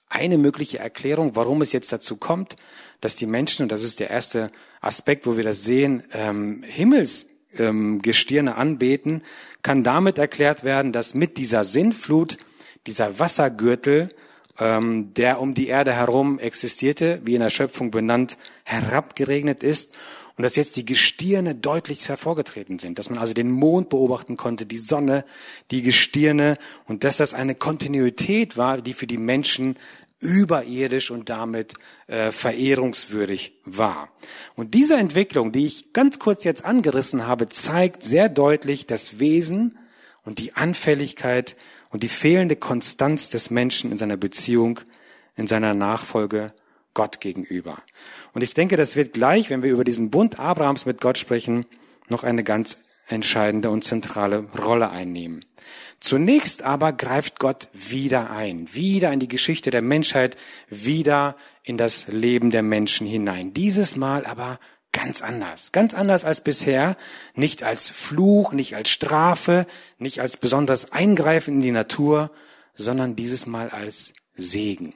Eine 0.10 0.38
mögliche 0.38 0.80
Erklärung, 0.80 1.36
warum 1.36 1.62
es 1.62 1.72
jetzt 1.72 1.92
dazu 1.92 2.18
kommt, 2.18 2.56
dass 3.02 3.16
die 3.16 3.26
Menschen, 3.26 3.64
und 3.64 3.72
das 3.72 3.84
ist 3.84 4.00
der 4.00 4.10
erste 4.10 4.52
Aspekt, 4.82 5.28
wo 5.28 5.38
wir 5.38 5.44
das 5.44 5.64
sehen, 5.64 6.04
ähm, 6.14 6.64
Himmelsgestirne 6.64 7.35
ähm, 7.58 8.02
anbeten, 8.48 9.24
kann 9.64 9.84
damit 9.84 10.18
erklärt 10.18 10.64
werden, 10.64 10.92
dass 10.92 11.14
mit 11.14 11.38
dieser 11.38 11.64
Sinnflut, 11.64 12.38
dieser 12.88 13.20
Wassergürtel, 13.20 14.10
ähm, 14.60 15.14
der 15.14 15.42
um 15.42 15.54
die 15.54 15.68
Erde 15.68 15.94
herum 15.94 16.40
existierte, 16.40 17.22
wie 17.24 17.36
in 17.36 17.42
der 17.42 17.50
Schöpfung 17.50 17.92
benannt, 17.92 18.38
herabgeregnet 18.64 19.64
ist 19.64 19.94
und 20.38 20.44
dass 20.44 20.56
jetzt 20.56 20.76
die 20.76 20.86
Gestirne 20.86 21.56
deutlich 21.56 22.08
hervorgetreten 22.08 22.80
sind, 22.80 23.00
dass 23.00 23.10
man 23.10 23.20
also 23.20 23.34
den 23.34 23.52
Mond 23.52 23.90
beobachten 23.90 24.38
konnte, 24.38 24.66
die 24.66 24.78
Sonne, 24.78 25.26
die 25.72 25.82
Gestirne 25.82 26.58
und 26.88 27.04
dass 27.04 27.18
das 27.18 27.34
eine 27.34 27.56
Kontinuität 27.56 28.58
war, 28.58 28.82
die 28.82 28.94
für 28.94 29.08
die 29.08 29.18
Menschen 29.18 29.78
überirdisch 30.20 31.12
und 31.12 31.30
damit 31.30 31.74
äh, 32.08 32.32
verehrungswürdig 32.32 33.54
war. 33.66 34.10
Und 34.56 34.74
diese 34.74 34.96
Entwicklung, 34.96 35.52
die 35.52 35.66
ich 35.66 35.94
ganz 35.94 36.20
kurz 36.20 36.44
jetzt 36.44 36.66
angerissen 36.66 37.28
habe, 37.28 37.50
zeigt 37.50 38.04
sehr 38.04 38.30
deutlich 38.30 38.88
das 38.88 39.20
Wesen 39.20 39.78
und 40.24 40.40
die 40.40 40.54
Anfälligkeit 40.54 41.56
und 41.90 42.04
die 42.04 42.10
fehlende 42.10 42.56
Konstanz 42.56 43.30
des 43.30 43.50
Menschen 43.50 43.92
in 43.92 43.98
seiner 43.98 44.18
Beziehung, 44.18 44.80
in 45.36 45.48
seiner 45.48 45.74
Nachfolge 45.74 46.54
Gott 46.94 47.20
gegenüber. 47.20 47.78
Und 48.34 48.42
ich 48.42 48.54
denke, 48.54 48.78
das 48.78 48.96
wird 48.96 49.14
gleich, 49.14 49.50
wenn 49.50 49.64
wir 49.64 49.72
über 49.72 49.84
diesen 49.84 50.10
Bund 50.10 50.40
Abrahams 50.40 50.86
mit 50.86 51.02
Gott 51.02 51.18
sprechen, 51.18 51.66
noch 52.10 52.24
eine 52.24 52.44
ganz 52.44 52.82
entscheidende 53.08 53.70
und 53.70 53.84
zentrale 53.84 54.48
Rolle 54.58 54.90
einnehmen. 54.90 55.42
Zunächst 56.00 56.64
aber 56.64 56.94
greift 56.94 57.40
Gott 57.40 57.70
wieder 57.74 58.30
ein, 58.30 58.74
wieder 58.74 59.12
in 59.12 59.20
die 59.20 59.28
Geschichte 59.28 59.72
der 59.72 59.82
Menschheit, 59.82 60.36
wieder 60.70 61.36
in 61.64 61.78
das 61.78 62.08
Leben 62.08 62.52
der 62.52 62.64
Menschen 62.64 63.08
hinein. 63.08 63.54
Dieses 63.54 63.96
Mal 63.96 64.26
aber 64.26 64.60
ganz 64.92 65.22
anders, 65.22 65.72
ganz 65.72 65.94
anders 65.94 66.24
als 66.24 66.42
bisher, 66.42 66.96
nicht 67.34 67.64
als 67.64 67.90
Fluch, 67.90 68.54
nicht 68.54 68.76
als 68.76 68.90
Strafe, 68.90 69.66
nicht 69.98 70.22
als 70.22 70.38
besonders 70.38 70.92
Eingreifen 70.92 71.56
in 71.56 71.62
die 71.62 71.72
Natur, 71.72 72.32
sondern 72.76 73.16
dieses 73.16 73.46
Mal 73.46 73.70
als 73.70 74.14
Segen, 74.36 74.94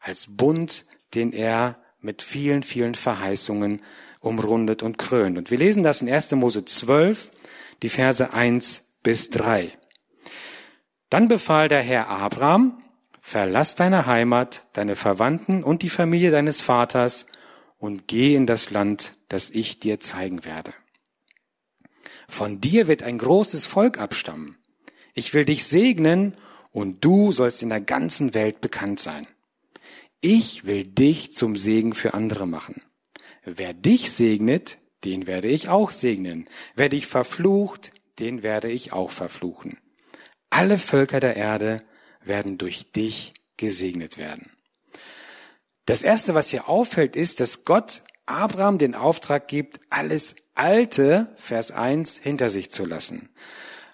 als 0.00 0.26
Bund, 0.28 0.84
den 1.14 1.32
er 1.32 1.78
mit 2.00 2.22
vielen, 2.22 2.62
vielen 2.62 2.94
Verheißungen 2.94 3.82
umrundet 4.20 4.82
und 4.82 4.98
krönt. 4.98 5.38
Und 5.38 5.50
wir 5.50 5.58
lesen 5.58 5.82
das 5.82 6.02
in 6.02 6.10
1. 6.10 6.32
Mose 6.32 6.64
12, 6.64 7.30
die 7.82 7.88
Verse 7.88 8.32
1 8.32 8.96
bis 9.02 9.30
3. 9.30 9.76
Dann 11.10 11.28
befahl 11.28 11.68
der 11.68 11.82
Herr 11.82 12.08
Abraham, 12.08 12.82
verlass 13.20 13.74
deine 13.74 14.06
Heimat, 14.06 14.66
deine 14.72 14.96
Verwandten 14.96 15.64
und 15.64 15.82
die 15.82 15.88
Familie 15.88 16.30
deines 16.30 16.60
Vaters 16.60 17.26
und 17.78 18.08
geh 18.08 18.34
in 18.34 18.46
das 18.46 18.70
Land, 18.70 19.14
das 19.28 19.50
ich 19.50 19.80
dir 19.80 20.00
zeigen 20.00 20.44
werde. 20.44 20.74
Von 22.28 22.60
dir 22.60 22.88
wird 22.88 23.02
ein 23.02 23.18
großes 23.18 23.66
Volk 23.66 23.98
abstammen. 23.98 24.58
Ich 25.14 25.32
will 25.32 25.44
dich 25.44 25.64
segnen 25.64 26.34
und 26.72 27.04
du 27.04 27.32
sollst 27.32 27.62
in 27.62 27.70
der 27.70 27.80
ganzen 27.80 28.34
Welt 28.34 28.60
bekannt 28.60 29.00
sein. 29.00 29.26
Ich 30.20 30.66
will 30.66 30.84
dich 30.84 31.32
zum 31.32 31.56
Segen 31.56 31.94
für 31.94 32.12
andere 32.14 32.46
machen. 32.46 32.82
Wer 33.44 33.72
dich 33.72 34.12
segnet, 34.12 34.78
den 35.04 35.26
werde 35.26 35.48
ich 35.48 35.68
auch 35.68 35.90
segnen. 35.90 36.48
Wer 36.74 36.88
dich 36.88 37.06
verflucht, 37.06 37.92
den 38.18 38.42
werde 38.42 38.70
ich 38.70 38.92
auch 38.92 39.10
verfluchen. 39.10 39.78
Alle 40.50 40.78
Völker 40.78 41.20
der 41.20 41.36
Erde 41.36 41.82
werden 42.24 42.58
durch 42.58 42.90
dich 42.92 43.34
gesegnet 43.56 44.18
werden. 44.18 44.50
Das 45.86 46.02
erste, 46.02 46.34
was 46.34 46.50
hier 46.50 46.68
auffällt, 46.68 47.16
ist, 47.16 47.40
dass 47.40 47.64
Gott 47.64 48.02
Abraham 48.26 48.78
den 48.78 48.94
Auftrag 48.94 49.48
gibt, 49.48 49.80
alles 49.88 50.36
Alte, 50.54 51.32
Vers 51.36 51.70
1, 51.70 52.18
hinter 52.18 52.50
sich 52.50 52.70
zu 52.70 52.84
lassen. 52.84 53.30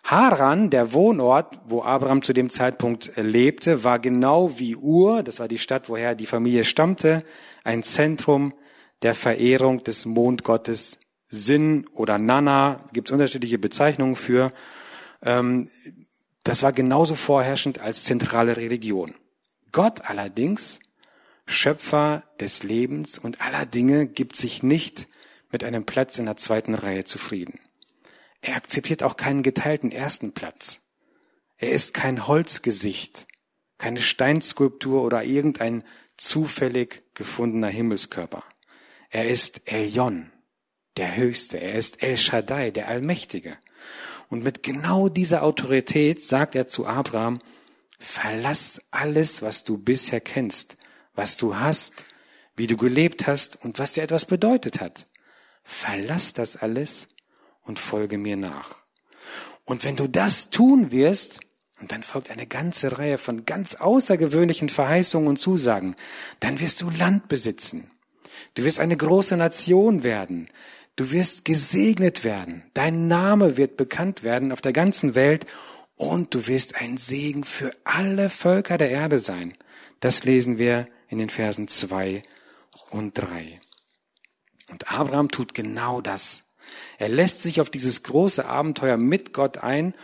Haran, 0.02 0.70
der 0.70 0.92
Wohnort, 0.92 1.60
wo 1.66 1.82
Abraham 1.82 2.22
zu 2.22 2.32
dem 2.32 2.50
Zeitpunkt 2.50 3.12
lebte, 3.16 3.84
war 3.84 3.98
genau 3.98 4.58
wie 4.58 4.76
Ur, 4.76 5.22
das 5.22 5.40
war 5.40 5.48
die 5.48 5.58
Stadt, 5.58 5.88
woher 5.88 6.14
die 6.14 6.26
Familie 6.26 6.64
stammte, 6.64 7.24
ein 7.62 7.82
Zentrum 7.82 8.52
der 9.04 9.14
Verehrung 9.14 9.84
des 9.84 10.06
Mondgottes 10.06 10.98
Sin 11.28 11.86
oder 11.88 12.18
Nana, 12.18 12.84
gibt 12.92 13.08
es 13.08 13.12
unterschiedliche 13.12 13.58
Bezeichnungen 13.58 14.16
für. 14.16 14.50
Ähm, 15.22 15.68
das 16.42 16.62
war 16.62 16.72
genauso 16.72 17.14
vorherrschend 17.14 17.78
als 17.78 18.04
zentrale 18.04 18.56
Religion. 18.56 19.14
Gott 19.72 20.08
allerdings, 20.08 20.80
Schöpfer 21.46 22.24
des 22.40 22.62
Lebens 22.62 23.18
und 23.18 23.42
aller 23.42 23.66
Dinge, 23.66 24.06
gibt 24.06 24.36
sich 24.36 24.62
nicht 24.62 25.06
mit 25.52 25.64
einem 25.64 25.84
Platz 25.84 26.18
in 26.18 26.24
der 26.24 26.36
zweiten 26.36 26.74
Reihe 26.74 27.04
zufrieden. 27.04 27.60
Er 28.40 28.56
akzeptiert 28.56 29.02
auch 29.02 29.18
keinen 29.18 29.42
geteilten 29.42 29.92
ersten 29.92 30.32
Platz. 30.32 30.80
Er 31.58 31.72
ist 31.72 31.92
kein 31.92 32.26
Holzgesicht, 32.26 33.26
keine 33.76 34.00
Steinskulptur 34.00 35.02
oder 35.02 35.24
irgendein 35.24 35.84
zufällig 36.16 37.02
gefundener 37.14 37.68
Himmelskörper. 37.68 38.44
Er 39.14 39.28
ist 39.28 39.70
Elyon, 39.70 40.32
der 40.96 41.14
Höchste. 41.14 41.60
Er 41.60 41.74
ist 41.74 42.02
El 42.02 42.16
Shaddai, 42.16 42.72
der 42.72 42.88
Allmächtige. 42.88 43.56
Und 44.28 44.42
mit 44.42 44.64
genau 44.64 45.08
dieser 45.08 45.44
Autorität 45.44 46.24
sagt 46.24 46.56
er 46.56 46.66
zu 46.66 46.84
Abraham, 46.84 47.38
verlass 48.00 48.82
alles, 48.90 49.40
was 49.40 49.62
du 49.62 49.78
bisher 49.78 50.20
kennst, 50.20 50.76
was 51.14 51.36
du 51.36 51.54
hast, 51.54 52.04
wie 52.56 52.66
du 52.66 52.76
gelebt 52.76 53.28
hast 53.28 53.64
und 53.64 53.78
was 53.78 53.92
dir 53.92 54.02
etwas 54.02 54.24
bedeutet 54.24 54.80
hat. 54.80 55.06
Verlass 55.62 56.32
das 56.32 56.56
alles 56.56 57.06
und 57.62 57.78
folge 57.78 58.18
mir 58.18 58.36
nach. 58.36 58.78
Und 59.64 59.84
wenn 59.84 59.94
du 59.94 60.08
das 60.08 60.50
tun 60.50 60.90
wirst, 60.90 61.38
und 61.80 61.92
dann 61.92 62.02
folgt 62.02 62.32
eine 62.32 62.48
ganze 62.48 62.98
Reihe 62.98 63.18
von 63.18 63.46
ganz 63.46 63.76
außergewöhnlichen 63.76 64.70
Verheißungen 64.70 65.28
und 65.28 65.36
Zusagen, 65.36 65.94
dann 66.40 66.58
wirst 66.58 66.80
du 66.80 66.90
Land 66.90 67.28
besitzen. 67.28 67.92
Du 68.54 68.64
wirst 68.64 68.80
eine 68.80 68.96
große 68.96 69.36
Nation 69.36 70.04
werden. 70.04 70.48
Du 70.96 71.10
wirst 71.10 71.44
gesegnet 71.44 72.22
werden. 72.22 72.62
Dein 72.74 73.08
Name 73.08 73.56
wird 73.56 73.76
bekannt 73.76 74.22
werden 74.22 74.52
auf 74.52 74.60
der 74.60 74.72
ganzen 74.72 75.14
Welt 75.14 75.46
und 75.96 76.34
du 76.34 76.46
wirst 76.46 76.80
ein 76.80 76.96
Segen 76.96 77.44
für 77.44 77.72
alle 77.84 78.30
Völker 78.30 78.78
der 78.78 78.90
Erde 78.90 79.18
sein. 79.18 79.54
Das 80.00 80.24
lesen 80.24 80.58
wir 80.58 80.86
in 81.08 81.18
den 81.18 81.30
Versen 81.30 81.68
zwei 81.68 82.22
und 82.90 83.14
drei. 83.14 83.60
Und 84.70 84.90
Abraham 84.92 85.30
tut 85.30 85.54
genau 85.54 86.00
das. 86.00 86.44
Er 86.98 87.08
lässt 87.08 87.42
sich 87.42 87.60
auf 87.60 87.70
dieses 87.70 88.02
große 88.02 88.44
Abenteuer 88.44 88.96
mit 88.96 89.32
Gott 89.32 89.58
ein 89.58 89.94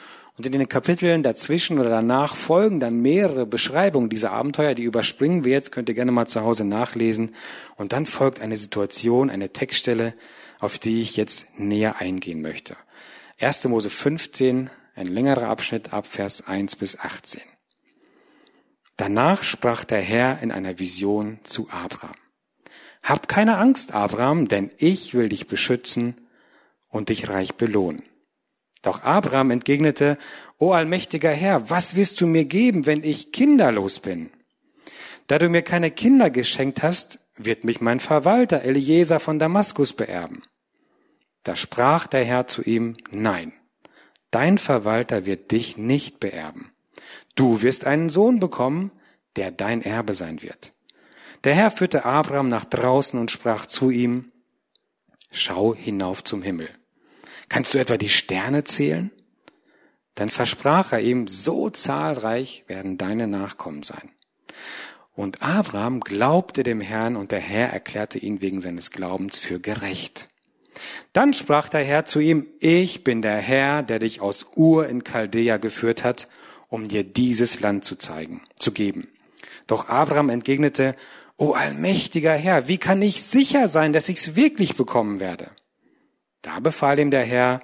und 0.40 0.46
in 0.46 0.52
den 0.52 0.70
Kapiteln 0.70 1.22
dazwischen 1.22 1.78
oder 1.78 1.90
danach 1.90 2.34
folgen 2.34 2.80
dann 2.80 3.02
mehrere 3.02 3.44
Beschreibungen 3.44 4.08
dieser 4.08 4.32
Abenteuer, 4.32 4.72
die 4.72 4.84
überspringen 4.84 5.44
wir 5.44 5.52
jetzt, 5.52 5.70
könnt 5.70 5.90
ihr 5.90 5.94
gerne 5.94 6.12
mal 6.12 6.28
zu 6.28 6.40
Hause 6.40 6.64
nachlesen. 6.64 7.34
Und 7.76 7.92
dann 7.92 8.06
folgt 8.06 8.40
eine 8.40 8.56
Situation, 8.56 9.28
eine 9.28 9.52
Textstelle, 9.52 10.14
auf 10.58 10.78
die 10.78 11.02
ich 11.02 11.18
jetzt 11.18 11.58
näher 11.58 12.00
eingehen 12.00 12.40
möchte. 12.40 12.74
1. 13.38 13.66
Mose 13.66 13.90
15, 13.90 14.70
ein 14.94 15.06
längerer 15.08 15.46
Abschnitt 15.46 15.92
ab 15.92 16.06
Vers 16.06 16.46
1 16.46 16.76
bis 16.76 16.98
18. 16.98 17.42
Danach 18.96 19.44
sprach 19.44 19.84
der 19.84 20.00
Herr 20.00 20.38
in 20.40 20.52
einer 20.52 20.78
Vision 20.78 21.38
zu 21.42 21.68
Abraham. 21.68 22.16
Hab 23.02 23.28
keine 23.28 23.58
Angst, 23.58 23.92
Abraham, 23.92 24.48
denn 24.48 24.70
ich 24.78 25.12
will 25.12 25.28
dich 25.28 25.48
beschützen 25.48 26.14
und 26.88 27.10
dich 27.10 27.28
reich 27.28 27.56
belohnen. 27.56 28.02
Doch 28.82 29.02
Abraham 29.02 29.50
entgegnete, 29.50 30.18
O 30.58 30.72
allmächtiger 30.72 31.30
Herr, 31.30 31.70
was 31.70 31.94
wirst 31.94 32.20
du 32.20 32.26
mir 32.26 32.44
geben, 32.44 32.86
wenn 32.86 33.02
ich 33.02 33.32
kinderlos 33.32 34.00
bin? 34.00 34.30
Da 35.26 35.38
du 35.38 35.48
mir 35.48 35.62
keine 35.62 35.90
Kinder 35.90 36.30
geschenkt 36.30 36.82
hast, 36.82 37.18
wird 37.36 37.64
mich 37.64 37.80
mein 37.80 38.00
Verwalter 38.00 38.62
Eliezer 38.62 39.20
von 39.20 39.38
Damaskus 39.38 39.92
beerben. 39.92 40.42
Da 41.42 41.56
sprach 41.56 42.06
der 42.06 42.24
Herr 42.24 42.46
zu 42.46 42.62
ihm, 42.62 42.96
Nein, 43.10 43.52
dein 44.30 44.58
Verwalter 44.58 45.24
wird 45.26 45.50
dich 45.50 45.76
nicht 45.76 46.20
beerben. 46.20 46.72
Du 47.34 47.62
wirst 47.62 47.86
einen 47.86 48.10
Sohn 48.10 48.40
bekommen, 48.40 48.90
der 49.36 49.50
dein 49.50 49.82
Erbe 49.82 50.14
sein 50.14 50.42
wird. 50.42 50.72
Der 51.44 51.54
Herr 51.54 51.70
führte 51.70 52.04
Abraham 52.04 52.48
nach 52.48 52.64
draußen 52.64 53.18
und 53.18 53.30
sprach 53.30 53.66
zu 53.66 53.90
ihm, 53.90 54.32
Schau 55.30 55.74
hinauf 55.74 56.24
zum 56.24 56.42
Himmel. 56.42 56.68
Kannst 57.50 57.74
du 57.74 57.78
etwa 57.78 57.98
die 57.98 58.08
Sterne 58.08 58.64
zählen? 58.64 59.10
Dann 60.14 60.30
versprach 60.30 60.92
er 60.92 61.00
ihm, 61.00 61.28
so 61.28 61.68
zahlreich 61.68 62.64
werden 62.68 62.96
deine 62.96 63.26
Nachkommen 63.26 63.82
sein. 63.82 64.10
Und 65.14 65.42
Abraham 65.42 66.00
glaubte 66.00 66.62
dem 66.62 66.80
Herrn 66.80 67.16
und 67.16 67.32
der 67.32 67.40
Herr 67.40 67.68
erklärte 67.70 68.18
ihn 68.18 68.40
wegen 68.40 68.60
seines 68.60 68.92
Glaubens 68.92 69.38
für 69.38 69.58
gerecht. 69.58 70.28
Dann 71.12 71.34
sprach 71.34 71.68
der 71.68 71.82
Herr 71.82 72.06
zu 72.06 72.20
ihm, 72.20 72.46
ich 72.60 73.02
bin 73.02 73.20
der 73.20 73.36
Herr, 73.36 73.82
der 73.82 73.98
dich 73.98 74.20
aus 74.20 74.46
Ur 74.54 74.88
in 74.88 75.02
Chaldea 75.02 75.56
geführt 75.56 76.04
hat, 76.04 76.28
um 76.68 76.86
dir 76.86 77.02
dieses 77.02 77.60
Land 77.60 77.84
zu 77.84 77.96
zeigen, 77.96 78.42
zu 78.58 78.70
geben. 78.70 79.08
Doch 79.66 79.88
Abraham 79.88 80.30
entgegnete, 80.30 80.94
O 81.36 81.52
allmächtiger 81.52 82.34
Herr, 82.34 82.68
wie 82.68 82.78
kann 82.78 83.02
ich 83.02 83.22
sicher 83.22 83.66
sein, 83.66 83.92
dass 83.92 84.08
ich's 84.08 84.36
wirklich 84.36 84.76
bekommen 84.76 85.18
werde? 85.18 85.50
Da 86.42 86.60
befahl 86.60 86.98
ihm 86.98 87.10
der 87.10 87.24
Herr, 87.24 87.60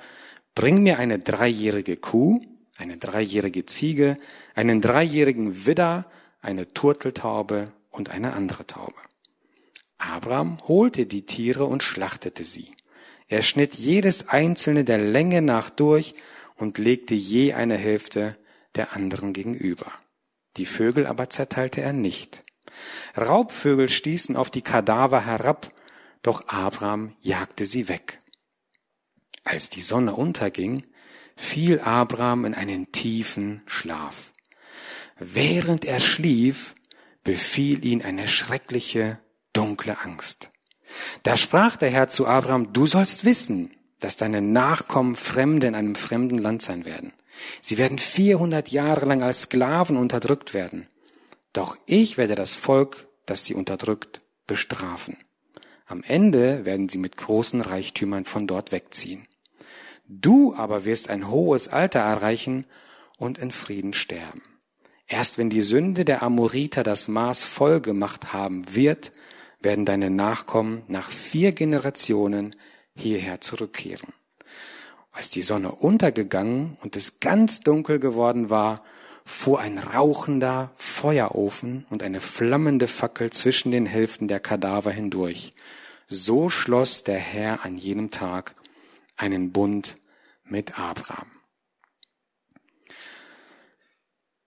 bring 0.54 0.82
mir 0.82 0.98
eine 0.98 1.18
dreijährige 1.18 1.96
Kuh, 1.96 2.40
eine 2.76 2.96
dreijährige 2.98 3.66
Ziege, 3.66 4.16
einen 4.54 4.80
dreijährigen 4.80 5.66
Widder, 5.66 6.06
eine 6.40 6.72
Turteltaube 6.72 7.72
und 7.90 8.10
eine 8.10 8.34
andere 8.34 8.66
Taube. 8.66 9.00
Abraham 9.98 10.58
holte 10.68 11.06
die 11.06 11.24
Tiere 11.24 11.64
und 11.64 11.82
schlachtete 11.82 12.44
sie. 12.44 12.70
Er 13.28 13.42
schnitt 13.42 13.74
jedes 13.74 14.28
einzelne 14.28 14.84
der 14.84 14.98
Länge 14.98 15.42
nach 15.42 15.70
durch 15.70 16.14
und 16.56 16.78
legte 16.78 17.14
je 17.14 17.54
eine 17.54 17.76
Hälfte 17.76 18.36
der 18.74 18.94
anderen 18.94 19.32
gegenüber. 19.32 19.90
Die 20.56 20.66
Vögel 20.66 21.06
aber 21.06 21.30
zerteilte 21.30 21.80
er 21.80 21.92
nicht. 21.92 22.42
Raubvögel 23.16 23.88
stießen 23.88 24.36
auf 24.36 24.50
die 24.50 24.62
Kadaver 24.62 25.24
herab, 25.24 25.72
doch 26.22 26.48
Abraham 26.48 27.16
jagte 27.20 27.64
sie 27.64 27.88
weg. 27.88 28.20
Als 29.46 29.70
die 29.70 29.80
Sonne 29.80 30.12
unterging, 30.16 30.82
fiel 31.36 31.78
Abraham 31.78 32.46
in 32.46 32.54
einen 32.54 32.90
tiefen 32.90 33.62
Schlaf. 33.66 34.32
Während 35.20 35.84
er 35.84 36.00
schlief, 36.00 36.74
befiel 37.22 37.84
ihn 37.84 38.02
eine 38.02 38.26
schreckliche, 38.26 39.20
dunkle 39.52 40.00
Angst. 40.00 40.50
Da 41.22 41.36
sprach 41.36 41.76
der 41.76 41.90
Herr 41.90 42.08
zu 42.08 42.26
Abraham, 42.26 42.72
du 42.72 42.88
sollst 42.88 43.24
wissen, 43.24 43.70
dass 44.00 44.16
deine 44.16 44.42
Nachkommen 44.42 45.14
Fremde 45.14 45.68
in 45.68 45.76
einem 45.76 45.94
fremden 45.94 46.38
Land 46.38 46.62
sein 46.62 46.84
werden. 46.84 47.12
Sie 47.60 47.78
werden 47.78 48.00
400 48.00 48.70
Jahre 48.70 49.06
lang 49.06 49.22
als 49.22 49.42
Sklaven 49.42 49.96
unterdrückt 49.96 50.54
werden. 50.54 50.88
Doch 51.52 51.78
ich 51.86 52.18
werde 52.18 52.34
das 52.34 52.56
Volk, 52.56 53.06
das 53.26 53.44
sie 53.44 53.54
unterdrückt, 53.54 54.22
bestrafen. 54.48 55.16
Am 55.86 56.02
Ende 56.02 56.64
werden 56.64 56.88
sie 56.88 56.98
mit 56.98 57.16
großen 57.16 57.60
Reichtümern 57.60 58.24
von 58.24 58.48
dort 58.48 58.72
wegziehen. 58.72 59.28
Du 60.08 60.54
aber 60.54 60.84
wirst 60.84 61.10
ein 61.10 61.28
hohes 61.30 61.68
Alter 61.68 62.00
erreichen 62.00 62.66
und 63.18 63.38
in 63.38 63.50
Frieden 63.50 63.92
sterben. 63.92 64.42
Erst 65.08 65.38
wenn 65.38 65.50
die 65.50 65.62
Sünde 65.62 66.04
der 66.04 66.22
Amoriter 66.22 66.82
das 66.82 67.08
Maß 67.08 67.44
voll 67.44 67.80
gemacht 67.80 68.32
haben 68.32 68.74
wird, 68.74 69.12
werden 69.60 69.84
deine 69.84 70.10
Nachkommen 70.10 70.82
nach 70.88 71.10
vier 71.10 71.52
Generationen 71.52 72.54
hierher 72.94 73.40
zurückkehren. 73.40 74.12
Als 75.12 75.30
die 75.30 75.42
Sonne 75.42 75.72
untergegangen 75.72 76.76
und 76.82 76.94
es 76.96 77.20
ganz 77.20 77.60
dunkel 77.60 77.98
geworden 77.98 78.50
war, 78.50 78.82
fuhr 79.24 79.60
ein 79.60 79.78
rauchender 79.78 80.72
Feuerofen 80.76 81.86
und 81.90 82.02
eine 82.02 82.20
flammende 82.20 82.86
Fackel 82.86 83.30
zwischen 83.30 83.72
den 83.72 83.86
Hälften 83.86 84.28
der 84.28 84.40
Kadaver 84.40 84.90
hindurch. 84.90 85.52
So 86.08 86.48
schloss 86.48 87.02
der 87.02 87.18
Herr 87.18 87.64
an 87.64 87.76
jenem 87.76 88.10
Tag 88.10 88.54
einen 89.16 89.52
Bund 89.52 89.96
mit 90.44 90.78
Abraham. 90.78 91.30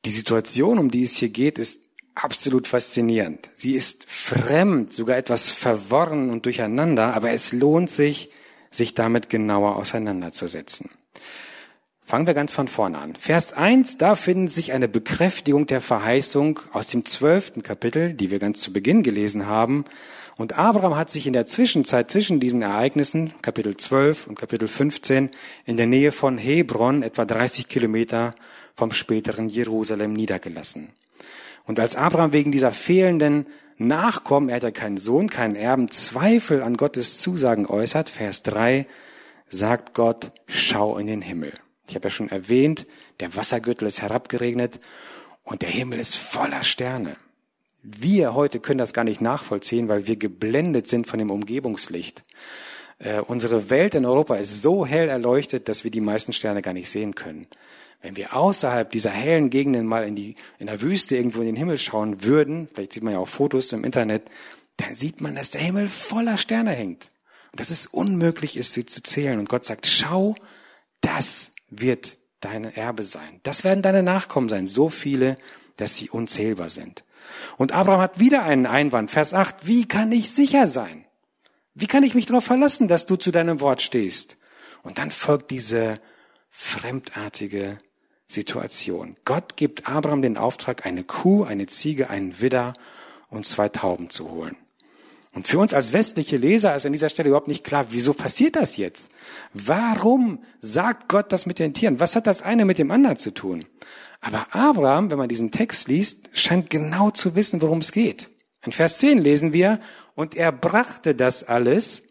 Die 0.05 0.11
Situation, 0.11 0.79
um 0.79 0.91
die 0.91 1.03
es 1.03 1.17
hier 1.17 1.29
geht, 1.29 1.59
ist 1.59 1.81
absolut 2.15 2.67
faszinierend. 2.67 3.49
Sie 3.55 3.75
ist 3.75 4.09
fremd, 4.09 4.93
sogar 4.93 5.17
etwas 5.17 5.49
verworren 5.49 6.29
und 6.29 6.45
durcheinander, 6.45 7.13
aber 7.13 7.31
es 7.31 7.51
lohnt 7.51 7.89
sich, 7.89 8.31
sich 8.71 8.93
damit 8.93 9.29
genauer 9.29 9.75
auseinanderzusetzen. 9.75 10.89
Fangen 12.03 12.25
wir 12.25 12.33
ganz 12.33 12.51
von 12.51 12.67
vorne 12.67 12.97
an. 12.97 13.15
Vers 13.15 13.53
1, 13.53 13.99
da 13.99 14.15
findet 14.15 14.51
sich 14.51 14.71
eine 14.73 14.87
Bekräftigung 14.87 15.67
der 15.67 15.79
Verheißung 15.79 16.59
aus 16.71 16.87
dem 16.87 17.05
zwölften 17.05 17.61
Kapitel, 17.61 18.13
die 18.13 18.31
wir 18.31 18.39
ganz 18.39 18.61
zu 18.61 18.73
Beginn 18.73 19.03
gelesen 19.03 19.45
haben. 19.45 19.85
Und 20.39 20.57
Abraham 20.57 20.95
hat 20.95 21.09
sich 21.09 21.27
in 21.27 21.33
der 21.33 21.47
Zwischenzeit 21.47 22.09
zwischen 22.09 22.39
diesen 22.39 22.61
Ereignissen, 22.61 23.33
Kapitel 23.41 23.75
12 23.75 24.25
und 24.25 24.39
Kapitel 24.39 24.69
15, 24.69 25.31
in 25.65 25.75
der 25.75 25.85
Nähe 25.85 26.13
von 26.13 26.37
Hebron, 26.37 27.03
etwa 27.03 27.25
30 27.25 27.67
Kilometer 27.67 28.33
vom 28.73 28.93
späteren 28.93 29.49
Jerusalem, 29.49 30.13
niedergelassen. 30.13 30.93
Und 31.65 31.77
als 31.77 31.97
Abraham 31.97 32.31
wegen 32.31 32.53
dieser 32.53 32.71
fehlenden 32.71 33.47
Nachkommen, 33.75 34.47
er 34.47 34.55
hat 34.55 34.63
ja 34.63 34.71
keinen 34.71 34.95
Sohn, 34.95 35.29
keinen 35.29 35.57
Erben, 35.57 35.91
Zweifel 35.91 36.63
an 36.63 36.77
Gottes 36.77 37.17
Zusagen 37.17 37.65
äußert, 37.65 38.07
Vers 38.07 38.41
3, 38.43 38.87
sagt 39.49 39.93
Gott, 39.93 40.31
schau 40.47 40.97
in 40.97 41.07
den 41.07 41.21
Himmel. 41.21 41.51
Ich 41.89 41.95
habe 41.95 42.05
ja 42.05 42.11
schon 42.11 42.29
erwähnt, 42.29 42.87
der 43.19 43.35
Wassergürtel 43.35 43.89
ist 43.89 44.01
herabgeregnet 44.01 44.79
und 45.43 45.63
der 45.63 45.69
Himmel 45.69 45.99
ist 45.99 46.15
voller 46.15 46.63
Sterne. 46.63 47.17
Wir 47.81 48.33
heute 48.33 48.59
können 48.59 48.79
das 48.79 48.93
gar 48.93 49.05
nicht 49.05 49.21
nachvollziehen, 49.21 49.87
weil 49.87 50.07
wir 50.07 50.17
geblendet 50.17 50.87
sind 50.87 51.07
von 51.07 51.19
dem 51.19 51.31
Umgebungslicht. 51.31 52.23
Äh, 52.99 53.21
unsere 53.21 53.69
Welt 53.69 53.95
in 53.95 54.05
Europa 54.05 54.35
ist 54.35 54.61
so 54.61 54.85
hell 54.85 55.07
erleuchtet, 55.07 55.69
dass 55.69 55.83
wir 55.83 55.91
die 55.91 56.01
meisten 56.01 56.33
Sterne 56.33 56.61
gar 56.61 56.73
nicht 56.73 56.89
sehen 56.89 57.15
können. 57.15 57.47
Wenn 58.01 58.17
wir 58.17 58.35
außerhalb 58.35 58.91
dieser 58.91 59.09
hellen 59.09 59.49
Gegenden 59.49 59.85
mal 59.85 60.05
in 60.05 60.15
die, 60.15 60.35
in 60.57 60.67
der 60.67 60.81
Wüste 60.81 61.15
irgendwo 61.15 61.39
in 61.39 61.47
den 61.47 61.55
Himmel 61.55 61.77
schauen 61.77 62.23
würden, 62.23 62.67
vielleicht 62.73 62.93
sieht 62.93 63.03
man 63.03 63.13
ja 63.13 63.19
auch 63.19 63.27
Fotos 63.27 63.71
im 63.71 63.83
Internet, 63.83 64.23
dann 64.77 64.95
sieht 64.95 65.21
man, 65.21 65.35
dass 65.35 65.51
der 65.51 65.61
Himmel 65.61 65.87
voller 65.87 66.37
Sterne 66.37 66.71
hängt. 66.71 67.09
Und 67.51 67.59
dass 67.59 67.69
es 67.69 67.85
unmöglich 67.85 68.57
ist, 68.57 68.73
sie 68.73 68.85
zu 68.85 69.01
zählen. 69.01 69.39
Und 69.39 69.49
Gott 69.49 69.65
sagt, 69.65 69.87
schau, 69.87 70.35
das 71.01 71.51
wird 71.69 72.17
deine 72.41 72.75
Erbe 72.77 73.03
sein. 73.03 73.39
Das 73.43 73.63
werden 73.63 73.81
deine 73.81 74.03
Nachkommen 74.03 74.49
sein. 74.49 74.67
So 74.67 74.89
viele, 74.89 75.37
dass 75.77 75.95
sie 75.95 76.09
unzählbar 76.09 76.69
sind. 76.69 77.03
Und 77.57 77.71
Abraham 77.71 78.01
hat 78.01 78.19
wieder 78.19 78.43
einen 78.43 78.65
Einwand. 78.65 79.11
Vers 79.11 79.33
8. 79.33 79.67
Wie 79.67 79.87
kann 79.87 80.11
ich 80.11 80.31
sicher 80.31 80.67
sein? 80.67 81.05
Wie 81.73 81.87
kann 81.87 82.03
ich 82.03 82.15
mich 82.15 82.25
darauf 82.25 82.45
verlassen, 82.45 82.87
dass 82.87 83.05
du 83.05 83.15
zu 83.15 83.31
deinem 83.31 83.61
Wort 83.61 83.81
stehst? 83.81 84.37
Und 84.83 84.97
dann 84.97 85.11
folgt 85.11 85.51
diese 85.51 85.99
fremdartige 86.49 87.77
Situation. 88.27 89.17
Gott 89.25 89.57
gibt 89.57 89.87
Abraham 89.87 90.21
den 90.21 90.37
Auftrag, 90.37 90.85
eine 90.85 91.03
Kuh, 91.03 91.43
eine 91.43 91.67
Ziege, 91.67 92.09
einen 92.09 92.41
Widder 92.41 92.73
und 93.29 93.45
zwei 93.45 93.69
Tauben 93.69 94.09
zu 94.09 94.29
holen. 94.29 94.55
Und 95.31 95.47
für 95.47 95.59
uns 95.59 95.73
als 95.73 95.93
westliche 95.93 96.37
Leser 96.37 96.75
ist 96.75 96.85
an 96.85 96.91
dieser 96.91 97.09
Stelle 97.09 97.29
überhaupt 97.29 97.47
nicht 97.47 97.63
klar, 97.63 97.87
wieso 97.91 98.13
passiert 98.13 98.55
das 98.55 98.77
jetzt? 98.77 99.11
Warum 99.53 100.43
sagt 100.59 101.07
Gott 101.07 101.31
das 101.31 101.45
mit 101.45 101.59
den 101.59 101.73
Tieren? 101.73 101.99
Was 101.99 102.15
hat 102.15 102.25
das 102.25 102.41
eine 102.41 102.65
mit 102.65 102.79
dem 102.79 102.91
anderen 102.91 103.17
zu 103.17 103.31
tun? 103.31 103.65
Aber 104.21 104.47
Abraham, 104.51 105.11
wenn 105.11 105.17
man 105.17 105.29
diesen 105.29 105.51
Text 105.51 105.87
liest, 105.87 106.29
scheint 106.33 106.69
genau 106.69 107.11
zu 107.11 107.35
wissen, 107.35 107.61
worum 107.61 107.79
es 107.79 107.91
geht. 107.91 108.29
In 108.65 108.71
Vers 108.71 108.97
10 108.99 109.19
lesen 109.19 109.53
wir, 109.53 109.79
und 110.15 110.35
er 110.35 110.51
brachte 110.51 111.15
das 111.15 111.43
alles 111.45 112.03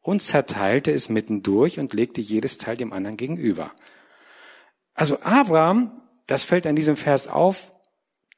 und 0.00 0.22
zerteilte 0.22 0.92
es 0.92 1.08
mittendurch 1.08 1.80
und 1.80 1.92
legte 1.92 2.20
jedes 2.20 2.58
Teil 2.58 2.76
dem 2.76 2.92
anderen 2.92 3.16
gegenüber. 3.16 3.72
Also 4.94 5.20
Abraham, 5.22 6.00
das 6.26 6.44
fällt 6.44 6.66
an 6.66 6.76
diesem 6.76 6.96
Vers 6.96 7.26
auf, 7.26 7.72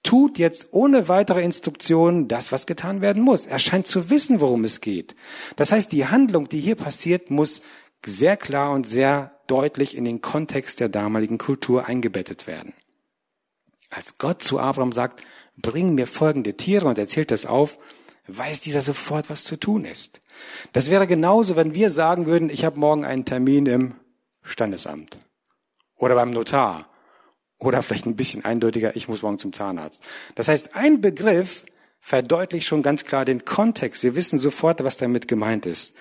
tut 0.03 0.39
jetzt 0.39 0.69
ohne 0.73 1.09
weitere 1.09 1.43
Instruktionen 1.43 2.29
das, 2.29 2.53
was 2.53 2.67
getan 2.67 3.03
werden 3.03 3.23
muss. 3.23 3.47
Er 3.47 3.59
scheint 3.59 3.87
zu 3.87 4.09
wissen, 4.09 4.41
worum 4.41 4.65
es 4.65 4.81
geht. 4.81 5.15
Das 5.57 5.73
heißt, 5.73 5.93
die 5.93 6.07
Handlung, 6.07 6.49
die 6.49 6.61
hier 6.61 6.77
passiert, 6.77 7.31
muss 7.31 7.63
sehr 8.05 8.37
klar 8.39 8.73
und 8.73 8.89
sehr 8.89 9.39
deutlich 9.47 9.97
in 9.97 10.05
den 10.05 10.23
Kontext 10.23 10.81
der 10.81 10.89
damaligen 10.89 11.37
Kultur 11.37 11.87
eingebettet 11.87 12.47
werden. 12.47 12.73
Als 13.91 14.19
Gott 14.19 14.43
zu 14.43 14.59
Abraham 14.59 14.93
sagt, 14.93 15.23
bring 15.57 15.95
mir 15.95 16.07
folgende 16.07 16.57
Tiere 16.57 16.87
und 16.87 16.99
erzählt 16.99 17.31
das 17.31 17.45
auf, 17.45 17.79
weiß 18.29 18.61
dieser 18.61 18.83
sofort, 18.83 19.29
was 19.29 19.45
zu 19.45 19.57
tun 19.57 19.85
ist. 19.85 20.21
Das 20.73 20.91
wäre 20.91 21.07
genauso, 21.07 21.57
wenn 21.57 21.75
wir 21.75 21.91
sagen 21.91 22.27
würden, 22.27 22.49
ich 22.49 22.65
habe 22.65 22.79
morgen 22.79 23.05
einen 23.05 23.25
Termin 23.25 23.67
im 23.67 23.95
Standesamt 24.43 25.19
oder 25.97 26.15
beim 26.15 26.31
Notar 26.31 26.89
oder 27.59 27.83
vielleicht 27.83 28.07
ein 28.07 28.17
bisschen 28.17 28.45
eindeutiger, 28.45 28.97
ich 28.97 29.09
muss 29.09 29.23
morgen 29.23 29.39
zum 29.39 29.53
Zahnarzt. 29.53 30.03
Das 30.35 30.49
heißt, 30.49 30.77
ein 30.77 31.01
Begriff 31.01 31.65
verdeutlicht 32.01 32.67
schon 32.67 32.83
ganz 32.83 33.05
klar 33.05 33.25
den 33.25 33.45
Kontext. 33.45 34.03
Wir 34.03 34.17
wissen 34.17 34.39
sofort, 34.39 34.83
was 34.83 34.97
damit 34.97 35.29
gemeint 35.29 35.67
ist. 35.67 35.95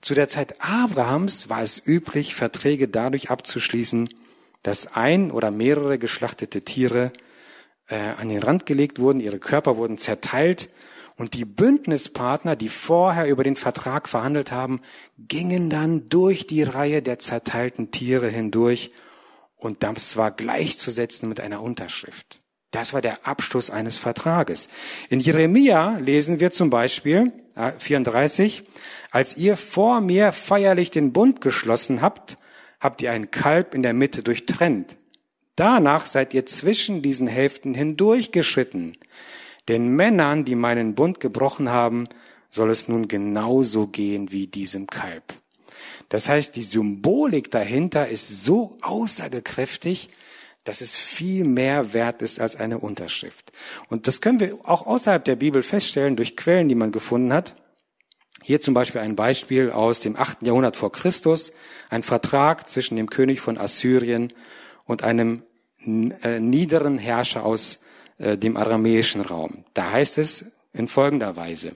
Zu 0.00 0.14
der 0.14 0.28
Zeit 0.28 0.56
Abrahams 0.58 1.48
war 1.48 1.62
es 1.62 1.86
üblich, 1.86 2.34
Verträge 2.34 2.88
dadurch 2.88 3.30
abzuschließen, 3.30 4.08
dass 4.62 4.96
ein 4.96 5.30
oder 5.30 5.50
mehrere 5.50 5.98
geschlachtete 5.98 6.62
Tiere 6.62 7.12
äh, 7.88 7.96
an 7.96 8.28
den 8.28 8.42
Rand 8.42 8.66
gelegt 8.66 8.98
wurden, 8.98 9.20
ihre 9.20 9.38
Körper 9.38 9.76
wurden 9.76 9.98
zerteilt 9.98 10.70
und 11.16 11.34
die 11.34 11.44
Bündnispartner, 11.44 12.56
die 12.56 12.68
vorher 12.68 13.28
über 13.28 13.44
den 13.44 13.56
Vertrag 13.56 14.08
verhandelt 14.08 14.50
haben, 14.50 14.80
gingen 15.18 15.70
dann 15.70 16.08
durch 16.08 16.46
die 16.46 16.62
Reihe 16.62 17.02
der 17.02 17.18
zerteilten 17.18 17.90
Tiere 17.90 18.28
hindurch 18.28 18.90
und 19.56 19.82
das 19.82 20.16
war 20.16 20.30
gleichzusetzen 20.30 21.28
mit 21.28 21.40
einer 21.40 21.62
Unterschrift. 21.62 22.40
Das 22.70 22.92
war 22.92 23.00
der 23.00 23.24
Abschluss 23.26 23.70
eines 23.70 23.98
Vertrages. 23.98 24.68
In 25.08 25.20
Jeremia 25.20 25.98
lesen 25.98 26.40
wir 26.40 26.50
zum 26.50 26.70
Beispiel 26.70 27.32
34, 27.78 28.60
äh, 28.60 28.62
als 29.12 29.36
ihr 29.36 29.56
vor 29.56 30.00
mir 30.00 30.32
feierlich 30.32 30.90
den 30.90 31.12
Bund 31.12 31.40
geschlossen 31.40 32.02
habt, 32.02 32.36
habt 32.80 33.00
ihr 33.00 33.12
ein 33.12 33.30
Kalb 33.30 33.74
in 33.74 33.84
der 33.84 33.94
Mitte 33.94 34.24
durchtrennt. 34.24 34.96
Danach 35.56 36.06
seid 36.06 36.34
ihr 36.34 36.46
zwischen 36.46 37.02
diesen 37.02 37.26
Hälften 37.26 37.74
hindurchgeschritten. 37.74 38.96
Den 39.68 39.88
Männern, 39.88 40.44
die 40.44 40.56
meinen 40.56 40.94
Bund 40.94 41.20
gebrochen 41.20 41.70
haben, 41.70 42.08
soll 42.50 42.70
es 42.70 42.88
nun 42.88 43.08
genauso 43.08 43.86
gehen 43.86 44.32
wie 44.32 44.46
diesem 44.46 44.86
Kalb. 44.86 45.22
Das 46.08 46.28
heißt, 46.28 46.54
die 46.56 46.62
Symbolik 46.62 47.50
dahinter 47.50 48.08
ist 48.08 48.44
so 48.44 48.76
aussagekräftig, 48.82 50.08
dass 50.64 50.80
es 50.80 50.96
viel 50.96 51.44
mehr 51.44 51.92
wert 51.92 52.22
ist 52.22 52.40
als 52.40 52.56
eine 52.56 52.78
Unterschrift. 52.78 53.52
Und 53.88 54.06
das 54.06 54.20
können 54.20 54.40
wir 54.40 54.58
auch 54.64 54.86
außerhalb 54.86 55.24
der 55.24 55.36
Bibel 55.36 55.62
feststellen 55.62 56.16
durch 56.16 56.36
Quellen, 56.36 56.68
die 56.68 56.74
man 56.74 56.90
gefunden 56.90 57.32
hat. 57.32 57.54
Hier 58.42 58.60
zum 58.60 58.74
Beispiel 58.74 59.00
ein 59.00 59.16
Beispiel 59.16 59.70
aus 59.70 60.00
dem 60.00 60.16
8. 60.16 60.42
Jahrhundert 60.46 60.76
vor 60.76 60.92
Christus, 60.92 61.52
ein 61.90 62.02
Vertrag 62.02 62.68
zwischen 62.68 62.96
dem 62.96 63.08
König 63.08 63.40
von 63.40 63.58
Assyrien 63.58 64.32
und 64.86 65.02
einem 65.02 65.42
äh, 65.86 66.40
niederen 66.40 66.98
Herrscher 66.98 67.44
aus 67.44 67.80
äh, 68.18 68.36
dem 68.36 68.56
aramäischen 68.56 69.20
Raum. 69.20 69.64
Da 69.74 69.90
heißt 69.90 70.18
es 70.18 70.52
in 70.72 70.88
folgender 70.88 71.36
Weise. 71.36 71.72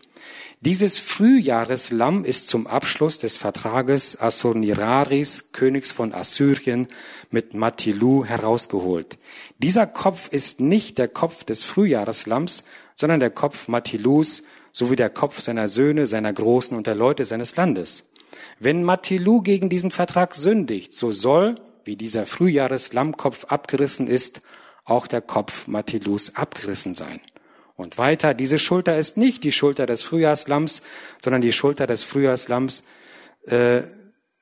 Dieses 0.61 0.99
Frühjahreslamm 0.99 2.25
ist 2.25 2.49
zum 2.49 2.67
Abschluss 2.67 3.21
des 3.21 3.37
Vertrages 3.37 4.21
Assurniaris, 4.21 5.53
Königs 5.53 5.93
von 5.93 6.13
Assyrien, 6.13 6.89
mit 7.31 7.55
Matilu 7.55 8.25
herausgeholt. 8.25 9.19
Dieser 9.59 9.87
Kopf 9.87 10.29
ist 10.33 10.61
nicht 10.61 10.99
der 10.99 11.07
Kopf 11.07 11.45
des 11.45 11.63
Frühjahreslamms, 11.63 12.65
sondern 12.97 13.21
der 13.21 13.31
Kopf 13.31 13.69
Matilus 13.69 14.43
sowie 14.73 14.97
der 14.97 15.11
Kopf 15.11 15.41
seiner 15.41 15.69
Söhne, 15.69 16.07
seiner 16.09 16.33
Großen 16.33 16.77
und 16.77 16.89
der 16.89 16.97
Leute 16.97 17.25
seines 17.25 17.55
Landes. 17.55 18.11
Wenn 18.59 18.83
Matilu 18.83 19.43
gegen 19.43 19.69
diesen 19.69 19.93
Vertrag 19.93 20.35
sündigt, 20.35 20.93
so 20.93 21.13
soll, 21.13 21.55
wie 21.89 21.97
dieser 21.97 22.27
Frühjahreslammkopf 22.27 23.47
abgerissen 23.47 24.09
ist, 24.09 24.43
auch 24.85 25.07
der 25.07 25.23
Kopf 25.23 25.69
Matilus 25.69 26.35
abgerissen 26.37 26.93
sein. 26.93 27.19
Und 27.77 27.97
weiter, 27.97 28.35
diese 28.35 28.59
Schulter 28.59 28.99
ist 28.99 29.17
nicht 29.17 29.43
die 29.43 29.53
Schulter 29.53 29.87
des 29.87 30.03
Frühjahrslamms, 30.03 30.83
sondern 31.25 31.41
die 31.41 31.53
Schulter 31.55 31.87
des 31.87 32.03
Frühjahrslamms 32.03 32.83
äh, 33.47 33.85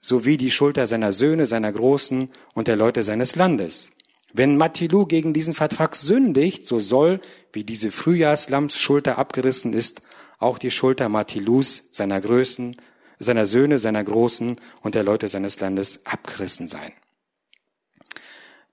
sowie 0.01 0.37
die 0.39 0.51
Schulter 0.51 0.89
seiner 0.89 1.13
Söhne, 1.13 1.47
seiner 1.47 1.71
Großen 1.71 2.31
und 2.55 2.67
der 2.67 2.75
Leute 2.75 3.05
seines 3.05 3.37
Landes. 3.37 3.93
Wenn 4.33 4.57
Matilu 4.57 5.07
gegen 5.07 5.33
diesen 5.33 5.55
Vertrag 5.55 5.95
sündigt, 5.95 6.67
so 6.67 6.81
soll, 6.81 7.21
wie 7.53 7.63
diese 7.63 7.93
Frühjahrslamms 7.93 8.77
Schulter 8.77 9.19
abgerissen 9.19 9.73
ist, 9.73 10.03
auch 10.41 10.59
die 10.59 10.73
Schulter 10.73 11.09
Matilus, 11.09 11.85
seiner 11.93 12.21
Größen, 12.21 12.75
seiner 13.21 13.47
Söhne, 13.47 13.79
seiner 13.79 14.03
Großen 14.03 14.57
und 14.83 14.97
der 14.97 15.05
Leute 15.05 15.29
seines 15.29 15.61
Landes 15.61 16.05
abgerissen 16.07 16.67
sein. 16.67 16.91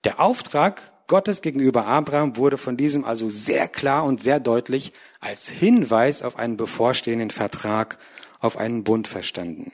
Der 0.04 0.20
Auftrag 0.20 0.94
Gottes 1.08 1.42
gegenüber 1.42 1.86
Abraham 1.86 2.38
wurde 2.38 2.58
von 2.58 2.78
diesem 2.78 3.06
also 3.06 3.30
sehr 3.30 3.68
klar 3.68 4.04
und 4.04 4.22
sehr 4.22 4.40
deutlich 4.40 4.92
als 5.20 5.50
Hinweis 5.50 6.24
auf 6.24 6.38
einen 6.38 6.58
bevorstehenden 6.58 7.32
Vertrag, 7.32 8.00
auf 8.40 8.58
einen 8.58 8.84
Bund 8.84 9.08
verstanden. 9.08 9.72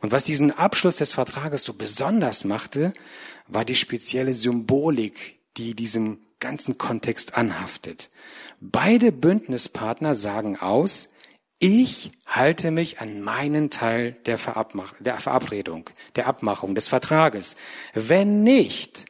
Und 0.00 0.12
was 0.12 0.24
diesen 0.24 0.50
Abschluss 0.50 0.96
des 0.96 1.12
Vertrages 1.12 1.64
so 1.64 1.74
besonders 1.74 2.44
machte, 2.44 2.92
war 3.46 3.64
die 3.64 3.74
spezielle 3.74 4.34
Symbolik, 4.34 5.38
die 5.56 5.74
diesem 5.74 6.18
ganzen 6.40 6.76
Kontext 6.76 7.36
anhaftet. 7.36 8.10
Beide 8.60 9.12
Bündnispartner 9.12 10.14
sagen 10.14 10.58
aus, 10.58 11.08
ich 11.58 12.10
halte 12.26 12.70
mich 12.70 13.00
an 13.00 13.22
meinen 13.22 13.70
Teil 13.70 14.12
der, 14.26 14.38
der 15.00 15.20
Verabredung, 15.20 15.88
der 16.16 16.26
Abmachung, 16.26 16.74
des 16.74 16.88
Vertrages. 16.88 17.56
Wenn 17.94 18.42
nicht, 18.42 19.06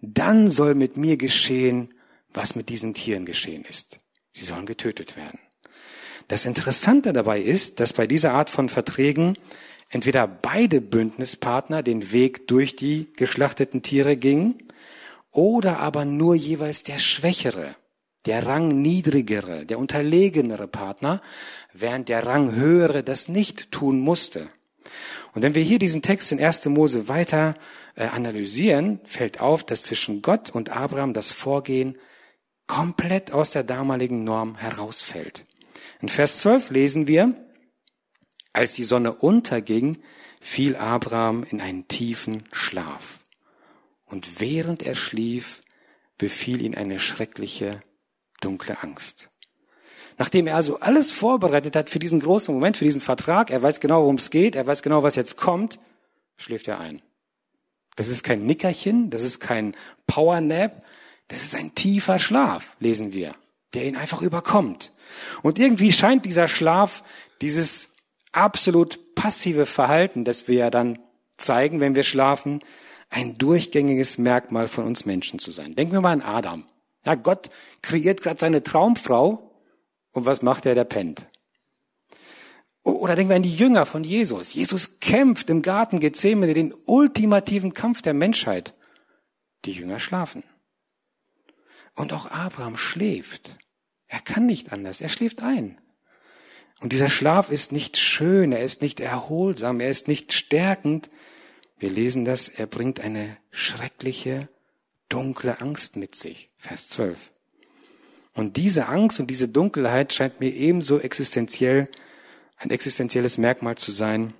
dann 0.00 0.50
soll 0.50 0.74
mit 0.74 0.96
mir 0.96 1.16
geschehen, 1.16 1.94
was 2.32 2.54
mit 2.54 2.68
diesen 2.68 2.94
Tieren 2.94 3.24
geschehen 3.24 3.64
ist. 3.68 3.98
Sie 4.32 4.44
sollen 4.44 4.66
getötet 4.66 5.16
werden. 5.16 5.38
Das 6.28 6.44
Interessante 6.44 7.12
dabei 7.12 7.40
ist, 7.40 7.80
dass 7.80 7.92
bei 7.92 8.06
dieser 8.06 8.34
Art 8.34 8.50
von 8.50 8.68
Verträgen 8.68 9.36
entweder 9.88 10.28
beide 10.28 10.80
Bündnispartner 10.80 11.82
den 11.82 12.12
Weg 12.12 12.46
durch 12.48 12.76
die 12.76 13.12
geschlachteten 13.16 13.82
Tiere 13.82 14.16
gingen 14.16 14.56
oder 15.30 15.78
aber 15.78 16.04
nur 16.04 16.34
jeweils 16.34 16.82
der 16.82 16.98
schwächere, 16.98 17.76
der 18.26 18.46
rangniedrigere, 18.46 19.64
der 19.64 19.78
unterlegenere 19.78 20.68
Partner, 20.68 21.22
während 21.72 22.10
der 22.10 22.26
ranghöhere 22.26 23.02
das 23.02 23.28
nicht 23.28 23.72
tun 23.72 24.00
musste. 24.00 24.48
Und 25.34 25.42
wenn 25.42 25.54
wir 25.54 25.62
hier 25.62 25.78
diesen 25.78 26.02
Text 26.02 26.32
in 26.32 26.42
1. 26.42 26.66
Mose 26.66 27.08
weiter 27.08 27.54
analysieren, 28.06 29.00
fällt 29.04 29.40
auf, 29.40 29.64
dass 29.64 29.82
zwischen 29.82 30.22
Gott 30.22 30.50
und 30.50 30.70
Abraham 30.70 31.12
das 31.12 31.32
Vorgehen 31.32 31.98
komplett 32.66 33.32
aus 33.32 33.50
der 33.50 33.64
damaligen 33.64 34.24
Norm 34.24 34.56
herausfällt. 34.56 35.44
In 36.00 36.08
Vers 36.08 36.40
12 36.40 36.70
lesen 36.70 37.06
wir, 37.06 37.34
als 38.52 38.74
die 38.74 38.84
Sonne 38.84 39.14
unterging, 39.14 39.98
fiel 40.40 40.76
Abraham 40.76 41.44
in 41.44 41.60
einen 41.60 41.88
tiefen 41.88 42.44
Schlaf. 42.52 43.18
Und 44.04 44.40
während 44.40 44.82
er 44.82 44.94
schlief, 44.94 45.60
befiel 46.16 46.62
ihn 46.62 46.74
eine 46.74 46.98
schreckliche, 46.98 47.80
dunkle 48.40 48.82
Angst. 48.82 49.28
Nachdem 50.16 50.46
er 50.46 50.56
also 50.56 50.80
alles 50.80 51.12
vorbereitet 51.12 51.76
hat 51.76 51.90
für 51.90 51.98
diesen 52.00 52.20
großen 52.20 52.52
Moment, 52.52 52.76
für 52.76 52.84
diesen 52.84 53.00
Vertrag, 53.00 53.50
er 53.50 53.62
weiß 53.62 53.80
genau, 53.80 54.02
worum 54.02 54.16
es 54.16 54.30
geht, 54.30 54.56
er 54.56 54.66
weiß 54.66 54.82
genau, 54.82 55.02
was 55.02 55.16
jetzt 55.16 55.36
kommt, 55.36 55.78
schläft 56.36 56.66
er 56.68 56.80
ein. 56.80 57.02
Das 57.98 58.06
ist 58.06 58.22
kein 58.22 58.46
Nickerchen, 58.46 59.10
das 59.10 59.22
ist 59.22 59.40
kein 59.40 59.74
Powernap, 60.06 60.86
das 61.26 61.42
ist 61.42 61.56
ein 61.56 61.74
tiefer 61.74 62.20
Schlaf, 62.20 62.76
lesen 62.78 63.12
wir, 63.12 63.34
der 63.74 63.86
ihn 63.86 63.96
einfach 63.96 64.22
überkommt. 64.22 64.92
Und 65.42 65.58
irgendwie 65.58 65.90
scheint 65.90 66.24
dieser 66.24 66.46
Schlaf, 66.46 67.02
dieses 67.40 67.90
absolut 68.30 69.16
passive 69.16 69.66
Verhalten, 69.66 70.22
das 70.22 70.46
wir 70.46 70.58
ja 70.58 70.70
dann 70.70 71.00
zeigen, 71.38 71.80
wenn 71.80 71.96
wir 71.96 72.04
schlafen, 72.04 72.60
ein 73.10 73.36
durchgängiges 73.36 74.16
Merkmal 74.16 74.68
von 74.68 74.84
uns 74.84 75.04
Menschen 75.04 75.40
zu 75.40 75.50
sein. 75.50 75.74
Denken 75.74 75.94
wir 75.94 76.00
mal 76.00 76.12
an 76.12 76.22
Adam. 76.22 76.66
Ja, 77.04 77.16
Gott 77.16 77.50
kreiert 77.82 78.22
gerade 78.22 78.38
seine 78.38 78.62
Traumfrau 78.62 79.50
und 80.12 80.24
was 80.24 80.42
macht 80.42 80.66
er? 80.66 80.76
Der 80.76 80.84
pennt. 80.84 81.26
Oder 82.92 83.16
denken 83.16 83.30
wir 83.30 83.36
an 83.36 83.42
die 83.42 83.54
Jünger 83.54 83.84
von 83.86 84.02
Jesus. 84.02 84.54
Jesus 84.54 85.00
kämpft 85.00 85.50
im 85.50 85.62
Garten 85.62 86.00
Gethsemane 86.00 86.54
den 86.54 86.72
ultimativen 86.86 87.74
Kampf 87.74 88.02
der 88.02 88.14
Menschheit. 88.14 88.72
Die 89.64 89.72
Jünger 89.72 90.00
schlafen. 90.00 90.42
Und 91.94 92.12
auch 92.12 92.30
Abraham 92.30 92.76
schläft. 92.76 93.58
Er 94.06 94.20
kann 94.20 94.46
nicht 94.46 94.72
anders. 94.72 95.00
Er 95.00 95.08
schläft 95.08 95.42
ein. 95.42 95.78
Und 96.80 96.92
dieser 96.92 97.10
Schlaf 97.10 97.50
ist 97.50 97.72
nicht 97.72 97.96
schön, 97.96 98.52
er 98.52 98.62
ist 98.62 98.82
nicht 98.82 99.00
erholsam, 99.00 99.80
er 99.80 99.90
ist 99.90 100.06
nicht 100.06 100.32
stärkend. 100.32 101.10
Wir 101.76 101.90
lesen 101.90 102.24
das, 102.24 102.48
er 102.48 102.66
bringt 102.66 103.00
eine 103.00 103.36
schreckliche, 103.50 104.48
dunkle 105.08 105.60
Angst 105.60 105.96
mit 105.96 106.14
sich. 106.14 106.48
Vers 106.56 106.88
12. 106.90 107.32
Und 108.32 108.56
diese 108.56 108.86
Angst 108.86 109.18
und 109.18 109.28
diese 109.28 109.48
Dunkelheit 109.48 110.14
scheint 110.14 110.38
mir 110.38 110.54
ebenso 110.54 111.00
existenziell 111.00 111.88
ein 112.58 112.70
existenzielles 112.70 113.38
Merkmal 113.38 113.76
zu 113.76 113.92
sein, 113.92 114.34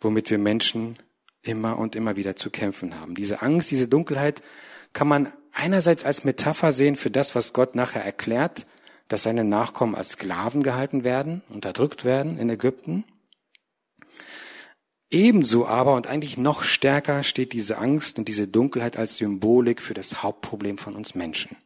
womit 0.00 0.30
wir 0.30 0.38
Menschen 0.38 0.96
immer 1.42 1.78
und 1.78 1.96
immer 1.96 2.16
wieder 2.16 2.36
zu 2.36 2.50
kämpfen 2.50 3.00
haben. 3.00 3.14
Diese 3.14 3.42
Angst, 3.42 3.70
diese 3.70 3.88
Dunkelheit 3.88 4.42
kann 4.92 5.08
man 5.08 5.32
einerseits 5.52 6.04
als 6.04 6.24
Metapher 6.24 6.72
sehen 6.72 6.96
für 6.96 7.10
das, 7.10 7.34
was 7.34 7.52
Gott 7.52 7.74
nachher 7.74 8.04
erklärt, 8.04 8.66
dass 9.08 9.22
seine 9.22 9.44
Nachkommen 9.44 9.94
als 9.94 10.12
Sklaven 10.12 10.62
gehalten 10.62 11.04
werden, 11.04 11.42
unterdrückt 11.48 12.04
werden 12.04 12.38
in 12.38 12.50
Ägypten. 12.50 13.04
Ebenso 15.10 15.66
aber 15.66 15.94
und 15.94 16.08
eigentlich 16.08 16.36
noch 16.36 16.64
stärker 16.64 17.22
steht 17.22 17.52
diese 17.52 17.78
Angst 17.78 18.18
und 18.18 18.26
diese 18.26 18.48
Dunkelheit 18.48 18.96
als 18.96 19.16
Symbolik 19.16 19.80
für 19.80 19.94
das 19.94 20.24
Hauptproblem 20.24 20.78
von 20.78 20.96
uns 20.96 21.14
Menschen, 21.14 21.56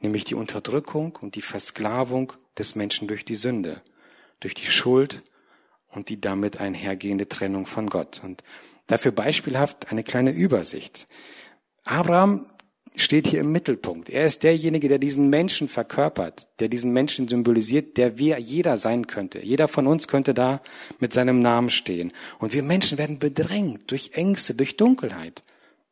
nämlich 0.00 0.24
die 0.24 0.34
Unterdrückung 0.34 1.16
und 1.20 1.36
die 1.36 1.42
Versklavung 1.42 2.32
des 2.58 2.74
Menschen 2.74 3.06
durch 3.06 3.24
die 3.24 3.36
Sünde 3.36 3.80
durch 4.44 4.54
die 4.54 4.66
Schuld 4.66 5.22
und 5.88 6.10
die 6.10 6.20
damit 6.20 6.60
einhergehende 6.60 7.28
Trennung 7.28 7.66
von 7.66 7.88
Gott. 7.88 8.20
Und 8.22 8.42
dafür 8.86 9.10
beispielhaft 9.12 9.90
eine 9.90 10.04
kleine 10.04 10.32
Übersicht. 10.32 11.06
Abraham 11.84 12.46
steht 12.94 13.26
hier 13.26 13.40
im 13.40 13.52
Mittelpunkt. 13.52 14.10
Er 14.10 14.26
ist 14.26 14.42
derjenige, 14.42 14.88
der 14.88 14.98
diesen 14.98 15.30
Menschen 15.30 15.68
verkörpert, 15.68 16.48
der 16.60 16.68
diesen 16.68 16.92
Menschen 16.92 17.26
symbolisiert, 17.26 17.96
der 17.96 18.18
wir 18.18 18.38
jeder 18.38 18.76
sein 18.76 19.06
könnte. 19.06 19.40
Jeder 19.40 19.66
von 19.66 19.86
uns 19.86 20.08
könnte 20.08 20.34
da 20.34 20.60
mit 21.00 21.12
seinem 21.12 21.40
Namen 21.40 21.70
stehen. 21.70 22.12
Und 22.38 22.52
wir 22.52 22.62
Menschen 22.62 22.98
werden 22.98 23.18
bedrängt 23.18 23.90
durch 23.90 24.12
Ängste, 24.12 24.54
durch 24.54 24.76
Dunkelheit. 24.76 25.42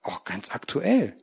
Auch 0.03 0.25
ganz 0.25 0.51
aktuell. 0.51 1.15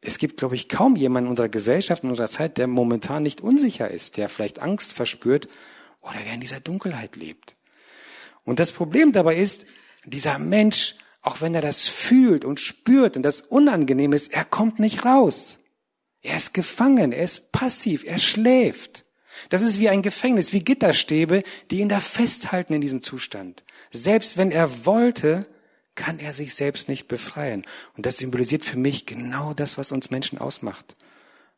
Es 0.00 0.18
gibt, 0.18 0.38
glaube 0.38 0.54
ich, 0.54 0.68
kaum 0.68 0.96
jemanden 0.96 1.26
in 1.26 1.30
unserer 1.30 1.48
Gesellschaft, 1.48 2.04
in 2.04 2.10
unserer 2.10 2.28
Zeit, 2.28 2.58
der 2.58 2.68
momentan 2.68 3.22
nicht 3.22 3.40
unsicher 3.40 3.90
ist, 3.90 4.16
der 4.16 4.28
vielleicht 4.28 4.60
Angst 4.60 4.94
verspürt 4.94 5.48
oder 6.06 6.20
der 6.20 6.34
in 6.34 6.40
dieser 6.40 6.60
Dunkelheit 6.60 7.16
lebt. 7.16 7.56
Und 8.44 8.60
das 8.60 8.72
Problem 8.72 9.12
dabei 9.12 9.36
ist, 9.36 9.66
dieser 10.04 10.38
Mensch, 10.38 10.94
auch 11.20 11.40
wenn 11.40 11.54
er 11.54 11.62
das 11.62 11.88
fühlt 11.88 12.44
und 12.44 12.60
spürt 12.60 13.16
und 13.16 13.22
das 13.22 13.40
unangenehm 13.40 14.12
ist, 14.12 14.32
er 14.32 14.44
kommt 14.44 14.78
nicht 14.78 15.04
raus. 15.04 15.58
Er 16.22 16.36
ist 16.36 16.54
gefangen, 16.54 17.12
er 17.12 17.24
ist 17.24 17.52
passiv, 17.52 18.04
er 18.04 18.18
schläft. 18.18 19.04
Das 19.48 19.62
ist 19.62 19.80
wie 19.80 19.88
ein 19.88 20.02
Gefängnis, 20.02 20.52
wie 20.52 20.64
Gitterstäbe, 20.64 21.42
die 21.70 21.80
ihn 21.80 21.88
da 21.88 22.00
festhalten 22.00 22.74
in 22.74 22.80
diesem 22.80 23.02
Zustand. 23.02 23.64
Selbst 23.90 24.36
wenn 24.36 24.50
er 24.50 24.86
wollte, 24.86 25.46
kann 25.94 26.18
er 26.18 26.32
sich 26.32 26.54
selbst 26.54 26.88
nicht 26.88 27.08
befreien. 27.08 27.64
Und 27.96 28.06
das 28.06 28.18
symbolisiert 28.18 28.64
für 28.64 28.78
mich 28.78 29.06
genau 29.06 29.54
das, 29.54 29.78
was 29.78 29.92
uns 29.92 30.10
Menschen 30.10 30.38
ausmacht. 30.38 30.94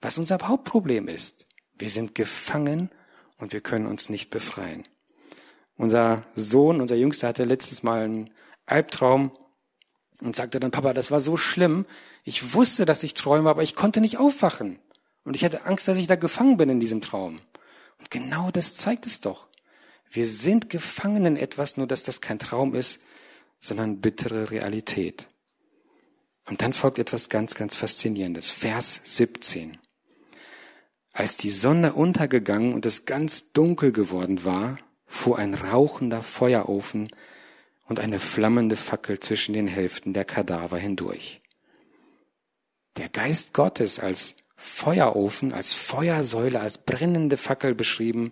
Was 0.01 0.19
unser 0.19 0.39
Hauptproblem 0.39 1.09
ist. 1.09 1.45
Wir 1.79 1.91
sind 1.91 2.15
gefangen 2.15 2.91
und 3.39 3.53
wir 3.53 3.61
können 3.61 3.87
uns 3.87 4.09
nicht 4.09 4.31
befreien. 4.31 4.83
Unser 5.77 6.25
Sohn, 6.35 6.81
unser 6.81 6.97
Jüngster, 6.97 7.29
hatte 7.29 7.45
letztes 7.45 7.83
Mal 7.83 8.05
einen 8.05 8.31
Albtraum 8.67 9.31
und 10.21 10.37
sagte 10.37 10.61
dann, 10.61 10.73
Papa, 10.73 10.93
das 10.93 11.11
war 11.11 11.21
so 11.21 11.37
schlimm. 11.37 11.87
Ich 12.25 12.55
wusste, 12.55 12.85
dass 12.85 13.03
ich 13.03 13.15
träume, 13.15 13.49
aber 13.49 13.63
ich 13.63 13.75
konnte 13.75 14.01
nicht 14.01 14.19
aufwachen. 14.19 14.81
Und 15.25 15.37
ich 15.37 15.45
hatte 15.45 15.65
Angst, 15.65 15.87
dass 15.87 15.99
ich 15.99 16.07
da 16.07 16.17
gefangen 16.17 16.57
bin 16.57 16.69
in 16.69 16.81
diesem 16.81 17.01
Traum. 17.01 17.41
Und 17.99 18.11
genau 18.11 18.51
das 18.51 18.75
zeigt 18.75 19.07
es 19.07 19.21
doch. 19.21 19.47
Wir 20.11 20.27
sind 20.27 20.71
gefangen 20.71 21.25
in 21.27 21.37
etwas, 21.37 21.77
nur 21.77 21.87
dass 21.87 22.03
das 22.03 22.21
kein 22.21 22.39
Traum 22.39 22.75
ist, 22.75 23.01
sondern 23.61 24.01
bittere 24.01 24.51
Realität. 24.51 25.29
Und 26.47 26.63
dann 26.63 26.73
folgt 26.73 26.99
etwas 26.99 27.29
ganz, 27.29 27.55
ganz 27.55 27.77
Faszinierendes. 27.77 28.51
Vers 28.51 29.03
17. 29.05 29.79
Als 31.19 31.37
die 31.37 31.51
Sonne 31.51 31.95
untergegangen 31.95 32.75
und 32.75 32.87
es 32.87 33.05
ganz 33.05 33.53
dunkel 33.53 33.91
geworden 33.91 34.45
war, 34.45 34.79
fuhr 35.05 35.37
ein 35.37 35.55
rauchender 35.55 36.23
Feuerofen 36.23 37.09
und 37.87 37.99
eine 37.99 38.21
flammende 38.21 38.77
Fackel 38.77 39.19
zwischen 39.19 39.53
den 39.53 39.67
Hälften 39.67 40.13
der 40.13 40.25
Kadaver 40.25 40.79
hindurch. 40.79 41.41
Der 42.99 43.09
Geist 43.09 43.53
Gottes 43.53 43.99
als 43.99 44.37
Feuerofen, 44.57 45.53
als 45.53 45.75
Feuersäule, 45.75 46.61
als 46.61 46.79
brennende 46.79 47.37
Fackel 47.37 47.75
beschrieben, 47.75 48.31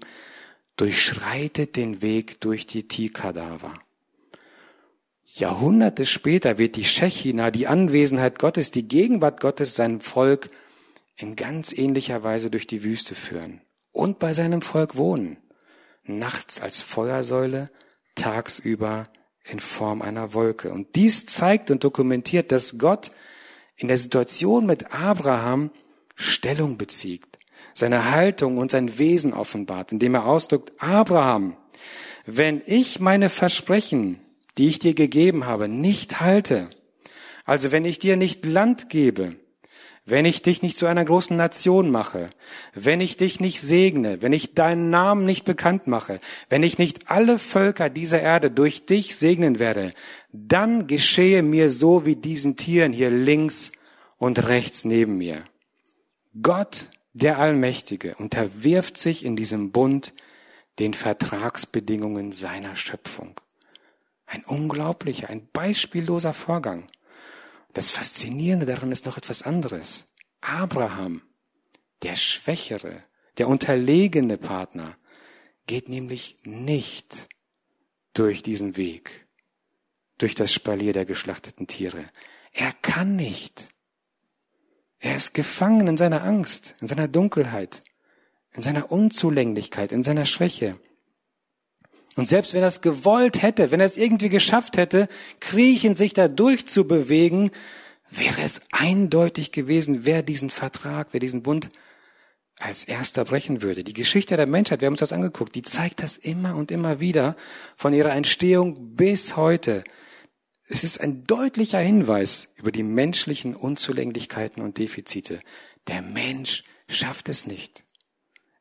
durchschreitet 0.76 1.74
den 1.74 2.02
Weg 2.02 2.40
durch 2.40 2.68
die 2.68 2.86
Tierkadaver. 2.86 3.80
Jahrhunderte 5.24 6.06
später 6.06 6.58
wird 6.58 6.76
die 6.76 6.84
Shechina, 6.84 7.50
die 7.50 7.66
Anwesenheit 7.66 8.38
Gottes, 8.38 8.70
die 8.70 8.86
Gegenwart 8.86 9.40
Gottes 9.40 9.74
sein 9.74 10.00
Volk 10.00 10.46
in 11.16 11.36
ganz 11.36 11.72
ähnlicher 11.72 12.22
Weise 12.22 12.50
durch 12.50 12.66
die 12.66 12.84
Wüste 12.84 13.14
führen 13.14 13.60
und 13.92 14.18
bei 14.18 14.32
seinem 14.32 14.62
Volk 14.62 14.96
wohnen. 14.96 15.38
Nachts 16.04 16.60
als 16.60 16.82
Feuersäule, 16.82 17.70
tagsüber 18.14 19.08
in 19.44 19.60
Form 19.60 20.02
einer 20.02 20.34
Wolke. 20.34 20.72
Und 20.72 20.94
dies 20.96 21.26
zeigt 21.26 21.70
und 21.70 21.84
dokumentiert, 21.84 22.52
dass 22.52 22.78
Gott 22.78 23.10
in 23.76 23.88
der 23.88 23.96
Situation 23.96 24.66
mit 24.66 24.94
Abraham 24.94 25.70
Stellung 26.14 26.78
bezieht, 26.78 27.26
seine 27.74 28.10
Haltung 28.10 28.58
und 28.58 28.70
sein 28.70 28.98
Wesen 28.98 29.34
offenbart, 29.34 29.92
indem 29.92 30.14
er 30.14 30.26
ausdrückt, 30.26 30.72
Abraham, 30.78 31.56
wenn 32.24 32.62
ich 32.66 33.00
meine 33.00 33.28
Versprechen 33.28 34.20
die 34.58 34.68
ich 34.68 34.78
dir 34.78 34.94
gegeben 34.94 35.46
habe, 35.46 35.68
nicht 35.68 36.20
halte, 36.20 36.68
also 37.44 37.72
wenn 37.72 37.84
ich 37.84 37.98
dir 37.98 38.16
nicht 38.16 38.44
Land 38.44 38.88
gebe, 38.88 39.36
wenn 40.06 40.24
ich 40.24 40.40
dich 40.40 40.62
nicht 40.62 40.76
zu 40.76 40.86
einer 40.86 41.04
großen 41.04 41.36
Nation 41.36 41.90
mache, 41.90 42.30
wenn 42.74 43.00
ich 43.00 43.16
dich 43.16 43.40
nicht 43.40 43.60
segne, 43.60 44.22
wenn 44.22 44.32
ich 44.32 44.54
deinen 44.54 44.88
Namen 44.88 45.26
nicht 45.26 45.44
bekannt 45.44 45.88
mache, 45.88 46.20
wenn 46.48 46.62
ich 46.62 46.78
nicht 46.78 47.10
alle 47.10 47.40
Völker 47.40 47.90
dieser 47.90 48.22
Erde 48.22 48.52
durch 48.52 48.86
dich 48.86 49.16
segnen 49.16 49.58
werde, 49.58 49.92
dann 50.32 50.86
geschehe 50.86 51.42
mir 51.42 51.68
so 51.70 52.06
wie 52.06 52.14
diesen 52.14 52.56
Tieren 52.56 52.92
hier 52.92 53.10
links 53.10 53.72
und 54.16 54.48
rechts 54.48 54.84
neben 54.84 55.18
mir. 55.18 55.42
Gott, 56.40 56.90
der 57.12 57.38
Allmächtige, 57.38 58.14
unterwirft 58.14 58.98
sich 58.98 59.24
in 59.24 59.34
diesem 59.34 59.72
Bund 59.72 60.12
den 60.78 60.94
Vertragsbedingungen 60.94 62.30
seiner 62.30 62.76
Schöpfung. 62.76 63.40
Ein 64.26 64.44
unglaublicher, 64.44 65.30
ein 65.30 65.48
beispielloser 65.52 66.32
Vorgang. 66.32 66.84
Das 67.76 67.90
Faszinierende 67.90 68.64
daran 68.64 68.90
ist 68.90 69.04
noch 69.04 69.18
etwas 69.18 69.42
anderes. 69.42 70.06
Abraham, 70.40 71.20
der 72.02 72.16
schwächere, 72.16 73.04
der 73.36 73.48
unterlegene 73.48 74.38
Partner, 74.38 74.96
geht 75.66 75.90
nämlich 75.90 76.38
nicht 76.44 77.28
durch 78.14 78.42
diesen 78.42 78.78
Weg, 78.78 79.28
durch 80.16 80.34
das 80.34 80.54
Spalier 80.54 80.94
der 80.94 81.04
geschlachteten 81.04 81.66
Tiere. 81.66 82.06
Er 82.54 82.72
kann 82.72 83.14
nicht. 83.14 83.66
Er 84.98 85.14
ist 85.14 85.34
gefangen 85.34 85.86
in 85.86 85.96
seiner 85.98 86.24
Angst, 86.24 86.76
in 86.80 86.86
seiner 86.86 87.08
Dunkelheit, 87.08 87.82
in 88.54 88.62
seiner 88.62 88.90
Unzulänglichkeit, 88.90 89.92
in 89.92 90.02
seiner 90.02 90.24
Schwäche. 90.24 90.80
Und 92.16 92.26
selbst 92.26 92.54
wenn 92.54 92.62
er 92.62 92.68
es 92.68 92.80
gewollt 92.80 93.42
hätte, 93.42 93.70
wenn 93.70 93.80
er 93.80 93.86
es 93.86 93.98
irgendwie 93.98 94.30
geschafft 94.30 94.78
hätte, 94.78 95.08
kriechend 95.38 95.98
sich 95.98 96.14
da 96.14 96.28
durchzubewegen, 96.28 97.50
wäre 98.10 98.40
es 98.42 98.62
eindeutig 98.72 99.52
gewesen, 99.52 100.04
wer 100.04 100.22
diesen 100.22 100.50
Vertrag, 100.50 101.08
wer 101.12 101.20
diesen 101.20 101.42
Bund 101.42 101.68
als 102.58 102.84
erster 102.84 103.26
brechen 103.26 103.60
würde. 103.60 103.84
Die 103.84 103.92
Geschichte 103.92 104.36
der 104.36 104.46
Menschheit, 104.46 104.80
wir 104.80 104.86
haben 104.86 104.94
uns 104.94 105.00
das 105.00 105.12
angeguckt, 105.12 105.54
die 105.54 105.62
zeigt 105.62 106.02
das 106.02 106.16
immer 106.16 106.56
und 106.56 106.70
immer 106.70 107.00
wieder 107.00 107.36
von 107.76 107.92
ihrer 107.92 108.14
Entstehung 108.14 108.96
bis 108.96 109.36
heute. 109.36 109.84
Es 110.66 110.82
ist 110.82 111.00
ein 111.02 111.24
deutlicher 111.24 111.78
Hinweis 111.78 112.54
über 112.56 112.72
die 112.72 112.82
menschlichen 112.82 113.54
Unzulänglichkeiten 113.54 114.62
und 114.62 114.78
Defizite. 114.78 115.40
Der 115.86 116.00
Mensch 116.00 116.62
schafft 116.88 117.28
es 117.28 117.46
nicht. 117.46 117.84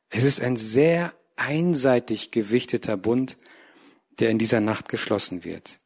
Es 0.10 0.24
ist 0.26 0.42
ein 0.42 0.58
sehr 0.58 1.14
einseitig 1.36 2.32
gewichteter 2.32 2.98
Bund, 2.98 3.38
der 4.20 4.30
in 4.30 4.40
dieser 4.40 4.62
Nacht 4.62 4.90
geschlossen 4.90 5.44
wird. 5.44 5.80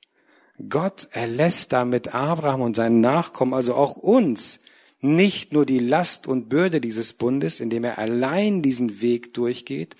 Gott 0.68 1.08
erlässt 1.12 1.72
damit 1.72 2.14
Abraham 2.14 2.62
und 2.62 2.76
seinen 2.76 3.02
Nachkommen, 3.02 3.54
also 3.54 3.76
auch 3.76 3.96
uns, 3.96 4.60
nicht 5.02 5.54
nur 5.54 5.66
die 5.66 5.80
Last 5.80 6.28
und 6.28 6.50
Bürde 6.50 6.82
dieses 6.82 7.14
Bundes, 7.14 7.62
indem 7.62 7.86
er 7.86 7.98
allein 7.98 8.62
diesen 8.62 9.02
Weg 9.02 9.34
durchgeht 9.34 9.96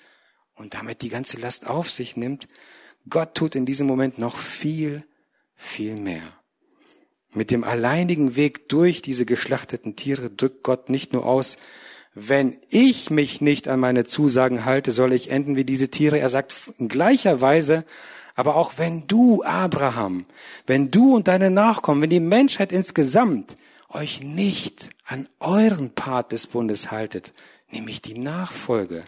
und 0.56 0.74
damit 0.74 1.02
die 1.02 1.10
ganze 1.10 1.40
Last 1.40 1.68
auf 1.68 1.90
sich 1.90 2.18
nimmt. 2.18 2.48
Gott 3.10 3.36
tut 3.36 3.56
in 3.56 3.66
diesem 3.66 3.88
Moment 3.88 4.20
noch 4.20 4.38
viel, 4.38 5.06
viel 5.56 5.96
mehr. 5.96 6.34
Mit 7.34 7.52
dem 7.52 7.64
alleinigen 7.64 8.36
Weg 8.36 8.68
durch 8.70 9.02
diese 9.02 9.26
geschlachteten 9.26 9.96
Tiere 9.96 10.30
drückt 10.30 10.64
Gott 10.64 10.90
nicht 10.90 11.14
nur 11.14 11.26
aus, 11.26 11.56
wenn 12.14 12.60
ich 12.70 13.10
mich 13.10 13.42
nicht 13.42 13.68
an 13.68 13.80
meine 13.80 14.06
Zusagen 14.06 14.66
halte, 14.66 14.92
soll 14.92 15.14
ich 15.14 15.30
enden 15.30 15.56
wie 15.56 15.64
diese 15.64 15.90
Tiere. 15.90 16.20
Er 16.20 16.30
sagt 16.30 16.54
in 16.78 16.88
gleicher 16.88 17.42
Weise, 17.42 17.86
aber 18.36 18.56
auch 18.56 18.74
wenn 18.78 19.06
du, 19.08 19.44
Abraham, 19.44 20.26
wenn 20.66 20.92
du 20.92 21.16
und 21.16 21.28
deine 21.28 21.50
Nachkommen, 21.50 22.02
wenn 22.02 22.10
die 22.10 22.20
Menschheit 22.20 22.72
insgesamt 22.72 23.56
euch 23.90 24.22
nicht 24.22 24.90
an 25.06 25.28
euren 25.40 25.92
Part 25.92 26.32
des 26.32 26.48
Bundes 26.48 26.92
haltet, 26.92 27.34
nämlich 27.70 28.02
die 28.02 28.18
Nachfolge, 28.18 29.04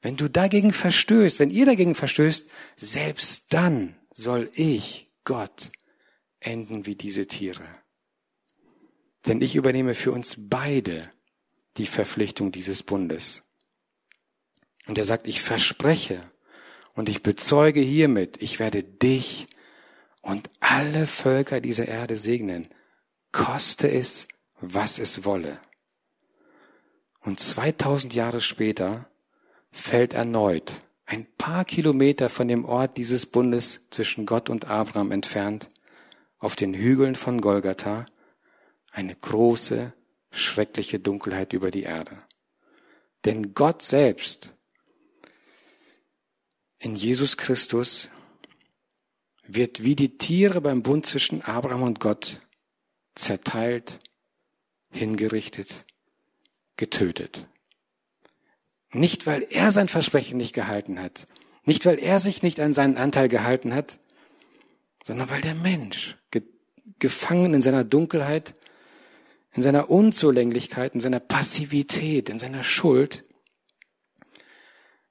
wenn 0.00 0.16
du 0.16 0.28
dagegen 0.28 0.72
verstößt, 0.72 1.38
wenn 1.38 1.50
ihr 1.50 1.66
dagegen 1.66 1.94
verstößt, 1.94 2.50
selbst 2.76 3.52
dann 3.52 3.94
soll 4.12 4.50
ich, 4.54 5.08
Gott, 5.24 5.70
enden 6.40 6.86
wie 6.86 6.96
diese 6.96 7.26
Tiere. 7.26 7.62
Denn 9.26 9.40
ich 9.40 9.54
übernehme 9.54 9.94
für 9.94 10.10
uns 10.10 10.36
beide 10.48 11.08
die 11.76 11.86
Verpflichtung 11.86 12.52
dieses 12.52 12.82
Bundes. 12.82 13.42
Und 14.86 14.98
er 14.98 15.04
sagt, 15.04 15.26
ich 15.26 15.40
verspreche 15.40 16.22
und 16.94 17.08
ich 17.08 17.22
bezeuge 17.22 17.80
hiermit, 17.80 18.42
ich 18.42 18.58
werde 18.58 18.82
dich 18.82 19.46
und 20.20 20.50
alle 20.60 21.06
Völker 21.06 21.60
dieser 21.60 21.88
Erde 21.88 22.16
segnen, 22.16 22.68
koste 23.32 23.90
es, 23.90 24.28
was 24.60 24.98
es 24.98 25.24
wolle. 25.24 25.60
Und 27.20 27.40
2000 27.40 28.14
Jahre 28.14 28.40
später 28.40 29.08
fällt 29.70 30.12
erneut, 30.12 30.82
ein 31.06 31.26
paar 31.38 31.64
Kilometer 31.64 32.28
von 32.28 32.48
dem 32.48 32.64
Ort 32.64 32.96
dieses 32.96 33.26
Bundes 33.26 33.88
zwischen 33.90 34.26
Gott 34.26 34.50
und 34.50 34.66
Abraham 34.66 35.12
entfernt, 35.12 35.68
auf 36.38 36.56
den 36.56 36.74
Hügeln 36.74 37.14
von 37.14 37.40
Golgatha, 37.40 38.06
eine 38.90 39.14
große 39.14 39.92
schreckliche 40.32 40.98
Dunkelheit 40.98 41.52
über 41.52 41.70
die 41.70 41.82
Erde. 41.82 42.18
Denn 43.24 43.54
Gott 43.54 43.82
selbst 43.82 44.54
in 46.78 46.96
Jesus 46.96 47.36
Christus 47.36 48.08
wird 49.46 49.84
wie 49.84 49.94
die 49.94 50.18
Tiere 50.18 50.60
beim 50.60 50.82
Bund 50.82 51.06
zwischen 51.06 51.42
Abraham 51.42 51.82
und 51.82 52.00
Gott 52.00 52.40
zerteilt, 53.14 54.00
hingerichtet, 54.90 55.84
getötet. 56.76 57.46
Nicht, 58.90 59.26
weil 59.26 59.46
er 59.48 59.72
sein 59.72 59.88
Versprechen 59.88 60.38
nicht 60.38 60.54
gehalten 60.54 60.98
hat, 60.98 61.26
nicht, 61.64 61.86
weil 61.86 61.98
er 61.98 62.18
sich 62.18 62.42
nicht 62.42 62.58
an 62.58 62.72
seinen 62.72 62.96
Anteil 62.96 63.28
gehalten 63.28 63.74
hat, 63.74 64.00
sondern 65.04 65.30
weil 65.30 65.40
der 65.40 65.54
Mensch, 65.54 66.18
gefangen 66.98 67.54
in 67.54 67.62
seiner 67.62 67.84
Dunkelheit, 67.84 68.54
in 69.54 69.62
seiner 69.62 69.90
Unzulänglichkeit, 69.90 70.94
in 70.94 71.00
seiner 71.00 71.20
Passivität, 71.20 72.28
in 72.28 72.38
seiner 72.38 72.64
Schuld, 72.64 73.22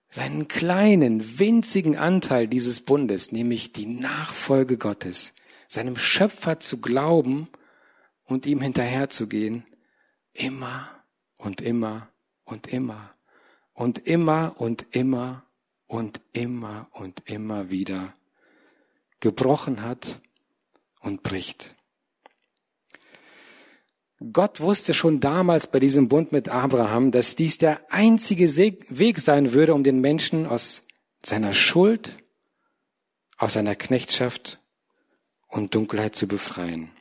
seinen 0.10 0.48
kleinen, 0.48 1.40
winzigen 1.40 1.98
Anteil 1.98 2.48
dieses 2.48 2.82
Bundes, 2.82 3.32
nämlich 3.32 3.72
die 3.72 3.86
Nachfolge 3.86 4.78
Gottes, 4.78 5.34
seinem 5.68 5.96
Schöpfer 5.96 6.60
zu 6.60 6.82
glauben 6.82 7.48
und 8.26 8.46
ihm 8.46 8.62
hinterherzugehen, 8.62 9.66
immer 10.34 10.90
und 11.38 11.62
immer 11.62 12.10
und 12.44 12.68
immer 12.68 13.14
und 13.74 14.06
immer 14.08 14.46
und 14.52 14.86
immer 14.96 15.46
und 15.88 16.22
immer 16.34 16.88
und 16.92 17.30
immer 17.30 17.70
wieder 17.70 18.14
gebrochen 19.20 19.82
hat 19.84 20.22
und 21.00 21.24
bricht. 21.24 21.74
Gott 24.34 24.60
wusste 24.60 24.94
schon 24.94 25.20
damals 25.20 25.66
bei 25.66 25.80
diesem 25.80 26.08
Bund 26.08 26.32
mit 26.32 26.48
Abraham, 26.48 27.10
dass 27.12 27.36
dies 27.36 27.58
der 27.58 27.82
einzige 27.92 28.56
Weg 28.56 29.20
sein 29.20 29.54
würde, 29.54 29.74
um 29.74 29.84
den 29.84 30.00
Menschen 30.00 30.46
aus 30.46 30.86
seiner 31.24 31.56
Schuld, 31.56 32.18
aus 33.38 33.54
seiner 33.54 33.76
Knechtschaft 33.76 34.60
und 35.48 35.74
Dunkelheit 35.74 36.16
zu 36.16 36.28
befreien. 36.28 36.92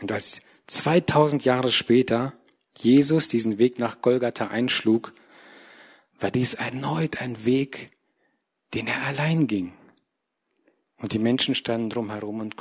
Und 0.00 0.12
als 0.12 0.42
2000 0.68 1.44
Jahre 1.44 1.72
später 1.72 2.34
Jesus 2.76 3.26
diesen 3.26 3.58
Weg 3.58 3.80
nach 3.80 4.00
Golgatha 4.00 4.46
einschlug, 4.46 5.12
war 6.20 6.30
dies 6.30 6.54
erneut 6.54 7.20
ein 7.20 7.44
Weg, 7.44 7.90
den 8.74 8.86
er 8.86 9.02
allein 9.02 9.48
ging. 9.48 9.72
Und 10.98 11.14
die 11.14 11.18
Menschen 11.18 11.56
standen 11.56 11.90
drumherum 11.90 12.38
und 12.38 12.54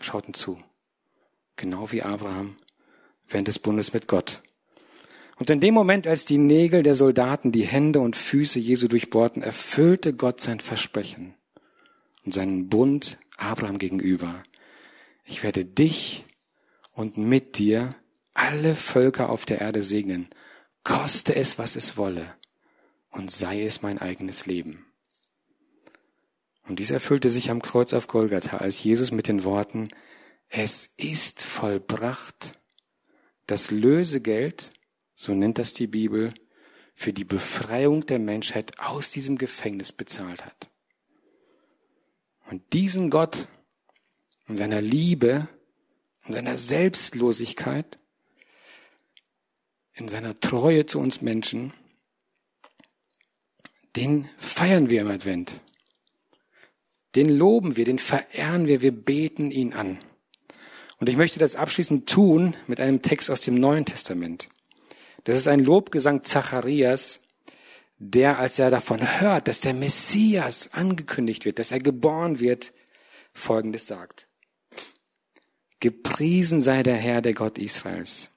schauten 0.00 0.34
zu 0.34 0.58
genau 1.56 1.92
wie 1.92 2.02
Abraham 2.02 2.56
während 3.28 3.48
des 3.48 3.58
Bundes 3.58 3.92
mit 3.92 4.08
Gott. 4.08 4.42
Und 5.36 5.50
in 5.50 5.60
dem 5.60 5.74
Moment, 5.74 6.06
als 6.06 6.24
die 6.24 6.38
Nägel 6.38 6.82
der 6.82 6.94
Soldaten 6.94 7.50
die 7.52 7.66
Hände 7.66 8.00
und 8.00 8.16
Füße 8.16 8.58
Jesu 8.58 8.86
durchbohrten, 8.88 9.42
erfüllte 9.42 10.12
Gott 10.12 10.40
sein 10.40 10.60
Versprechen 10.60 11.34
und 12.24 12.32
seinen 12.32 12.68
Bund 12.68 13.18
Abraham 13.36 13.78
gegenüber. 13.78 14.42
Ich 15.24 15.42
werde 15.42 15.64
dich 15.64 16.24
und 16.92 17.16
mit 17.16 17.58
dir 17.58 17.94
alle 18.34 18.74
Völker 18.74 19.30
auf 19.30 19.44
der 19.44 19.60
Erde 19.60 19.82
segnen, 19.82 20.28
koste 20.84 21.34
es, 21.34 21.58
was 21.58 21.76
es 21.76 21.96
wolle, 21.96 22.34
und 23.10 23.30
sei 23.30 23.64
es 23.64 23.82
mein 23.82 23.98
eigenes 23.98 24.46
Leben. 24.46 24.86
Und 26.68 26.78
dies 26.78 26.90
erfüllte 26.90 27.30
sich 27.30 27.50
am 27.50 27.62
Kreuz 27.62 27.92
auf 27.92 28.06
Golgatha, 28.06 28.58
als 28.58 28.82
Jesus 28.82 29.10
mit 29.10 29.28
den 29.28 29.44
Worten, 29.44 29.88
es 30.52 30.92
ist 30.98 31.42
vollbracht. 31.42 32.58
Das 33.46 33.70
Lösegeld, 33.70 34.70
so 35.14 35.32
nennt 35.32 35.58
das 35.58 35.72
die 35.72 35.86
Bibel, 35.86 36.32
für 36.94 37.14
die 37.14 37.24
Befreiung 37.24 38.04
der 38.04 38.18
Menschheit 38.18 38.78
aus 38.78 39.10
diesem 39.10 39.38
Gefängnis 39.38 39.92
bezahlt 39.92 40.44
hat. 40.44 40.70
Und 42.50 42.74
diesen 42.74 43.08
Gott 43.08 43.48
in 44.46 44.56
seiner 44.56 44.82
Liebe, 44.82 45.48
in 46.26 46.34
seiner 46.34 46.58
Selbstlosigkeit, 46.58 47.96
in 49.94 50.08
seiner 50.08 50.38
Treue 50.38 50.84
zu 50.84 50.98
uns 50.98 51.22
Menschen, 51.22 51.72
den 53.96 54.28
feiern 54.36 54.90
wir 54.90 55.00
im 55.00 55.08
Advent. 55.08 55.60
Den 57.14 57.30
loben 57.30 57.76
wir, 57.76 57.86
den 57.86 57.98
verehren 57.98 58.66
wir, 58.66 58.82
wir 58.82 58.92
beten 58.92 59.50
ihn 59.50 59.72
an. 59.72 59.98
Und 61.02 61.08
ich 61.08 61.16
möchte 61.16 61.40
das 61.40 61.56
abschließend 61.56 62.08
tun 62.08 62.54
mit 62.68 62.78
einem 62.78 63.02
Text 63.02 63.28
aus 63.28 63.40
dem 63.40 63.56
Neuen 63.56 63.84
Testament. 63.84 64.48
Das 65.24 65.36
ist 65.36 65.48
ein 65.48 65.58
Lobgesang 65.58 66.22
Zacharias, 66.22 67.22
der, 67.98 68.38
als 68.38 68.60
er 68.60 68.70
davon 68.70 69.00
hört, 69.20 69.48
dass 69.48 69.58
der 69.58 69.74
Messias 69.74 70.72
angekündigt 70.74 71.44
wird, 71.44 71.58
dass 71.58 71.72
er 71.72 71.80
geboren 71.80 72.38
wird, 72.38 72.72
Folgendes 73.34 73.88
sagt. 73.88 74.28
Gepriesen 75.80 76.62
sei 76.62 76.84
der 76.84 76.94
Herr, 76.94 77.20
der 77.20 77.34
Gott 77.34 77.58
Israels. 77.58 78.28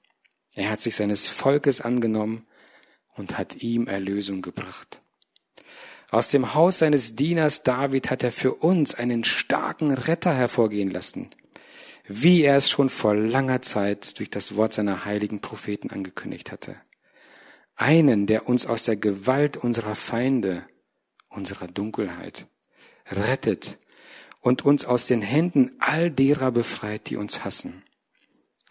Er 0.56 0.72
hat 0.72 0.82
sich 0.82 0.96
seines 0.96 1.28
Volkes 1.28 1.82
angenommen 1.82 2.48
und 3.14 3.38
hat 3.38 3.62
ihm 3.62 3.86
Erlösung 3.86 4.42
gebracht. 4.42 5.02
Aus 6.10 6.30
dem 6.30 6.56
Haus 6.56 6.80
seines 6.80 7.16
Dieners 7.16 7.62
David 7.62 8.10
hat 8.10 8.24
er 8.24 8.32
für 8.32 8.56
uns 8.56 8.96
einen 8.96 9.24
starken 9.24 9.92
Retter 9.92 10.34
hervorgehen 10.34 10.90
lassen, 10.90 11.30
wie 12.08 12.44
er 12.44 12.58
es 12.58 12.70
schon 12.70 12.90
vor 12.90 13.16
langer 13.16 13.62
Zeit 13.62 14.20
durch 14.20 14.30
das 14.30 14.56
Wort 14.56 14.74
seiner 14.74 15.06
heiligen 15.06 15.40
Propheten 15.42 15.90
angekündigt 15.90 16.52
hatte. 16.52 16.76
Einen, 17.76 18.28
der 18.28 18.48
uns 18.48 18.66
aus 18.66 18.84
der 18.84 18.96
Gewalt 18.96 19.58
unserer 19.58 19.96
Feinde, 19.96 20.64
unserer 21.30 21.68
Dunkelheit, 21.68 22.48
rettet 23.12 23.78
und 24.40 24.64
uns 24.64 24.86
aus 24.86 25.08
den 25.08 25.22
Händen 25.22 25.74
all 25.80 26.10
derer 26.12 26.52
befreit, 26.52 27.10
die 27.10 27.18
uns 27.18 27.44
hassen. 27.44 27.84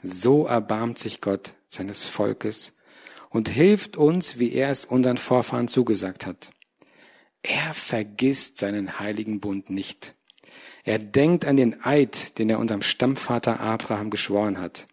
So 0.02 0.46
erbarmt 0.46 0.98
sich 0.98 1.20
Gott 1.20 1.54
seines 1.66 2.06
Volkes 2.06 2.72
und 3.30 3.48
hilft 3.48 3.96
uns, 3.96 4.38
wie 4.38 4.52
er 4.52 4.70
es 4.70 4.84
unseren 4.84 5.18
Vorfahren 5.18 5.68
zugesagt 5.68 6.24
hat. 6.24 6.52
Er 7.42 7.74
vergisst 7.74 8.58
seinen 8.58 8.98
heiligen 9.00 9.40
Bund 9.40 9.70
nicht 9.70 10.14
er 10.84 10.98
denkt 10.98 11.46
an 11.46 11.56
den 11.56 11.84
Eid, 11.84 12.38
den 12.38 12.50
er 12.50 12.58
unserem 12.58 12.82
Stammvater 12.82 13.60
Abraham 13.60 14.10
geschworen 14.10 14.60
hat, 14.60 14.86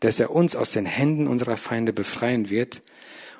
dass 0.00 0.18
er 0.18 0.32
uns 0.32 0.56
aus 0.56 0.72
den 0.72 0.84
Händen 0.84 1.28
unserer 1.28 1.56
Feinde 1.56 1.92
befreien 1.92 2.50
wird 2.50 2.82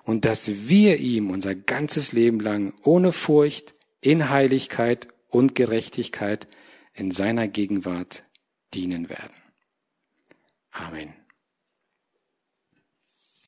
und 0.05 0.25
dass 0.25 0.69
wir 0.69 0.99
ihm 0.99 1.31
unser 1.31 1.55
ganzes 1.55 2.13
Leben 2.13 2.41
lang 2.41 2.73
ohne 2.83 3.13
Furcht, 3.13 3.75
in 4.01 4.31
Heiligkeit 4.31 5.09
und 5.29 5.55
Gerechtigkeit 5.55 6.49
in 6.93 7.13
seiner 7.13 7.49
Gegenwart 7.49 8.25
dienen 8.75 9.09
werden. 9.09 9.37
Amen. 10.73 11.22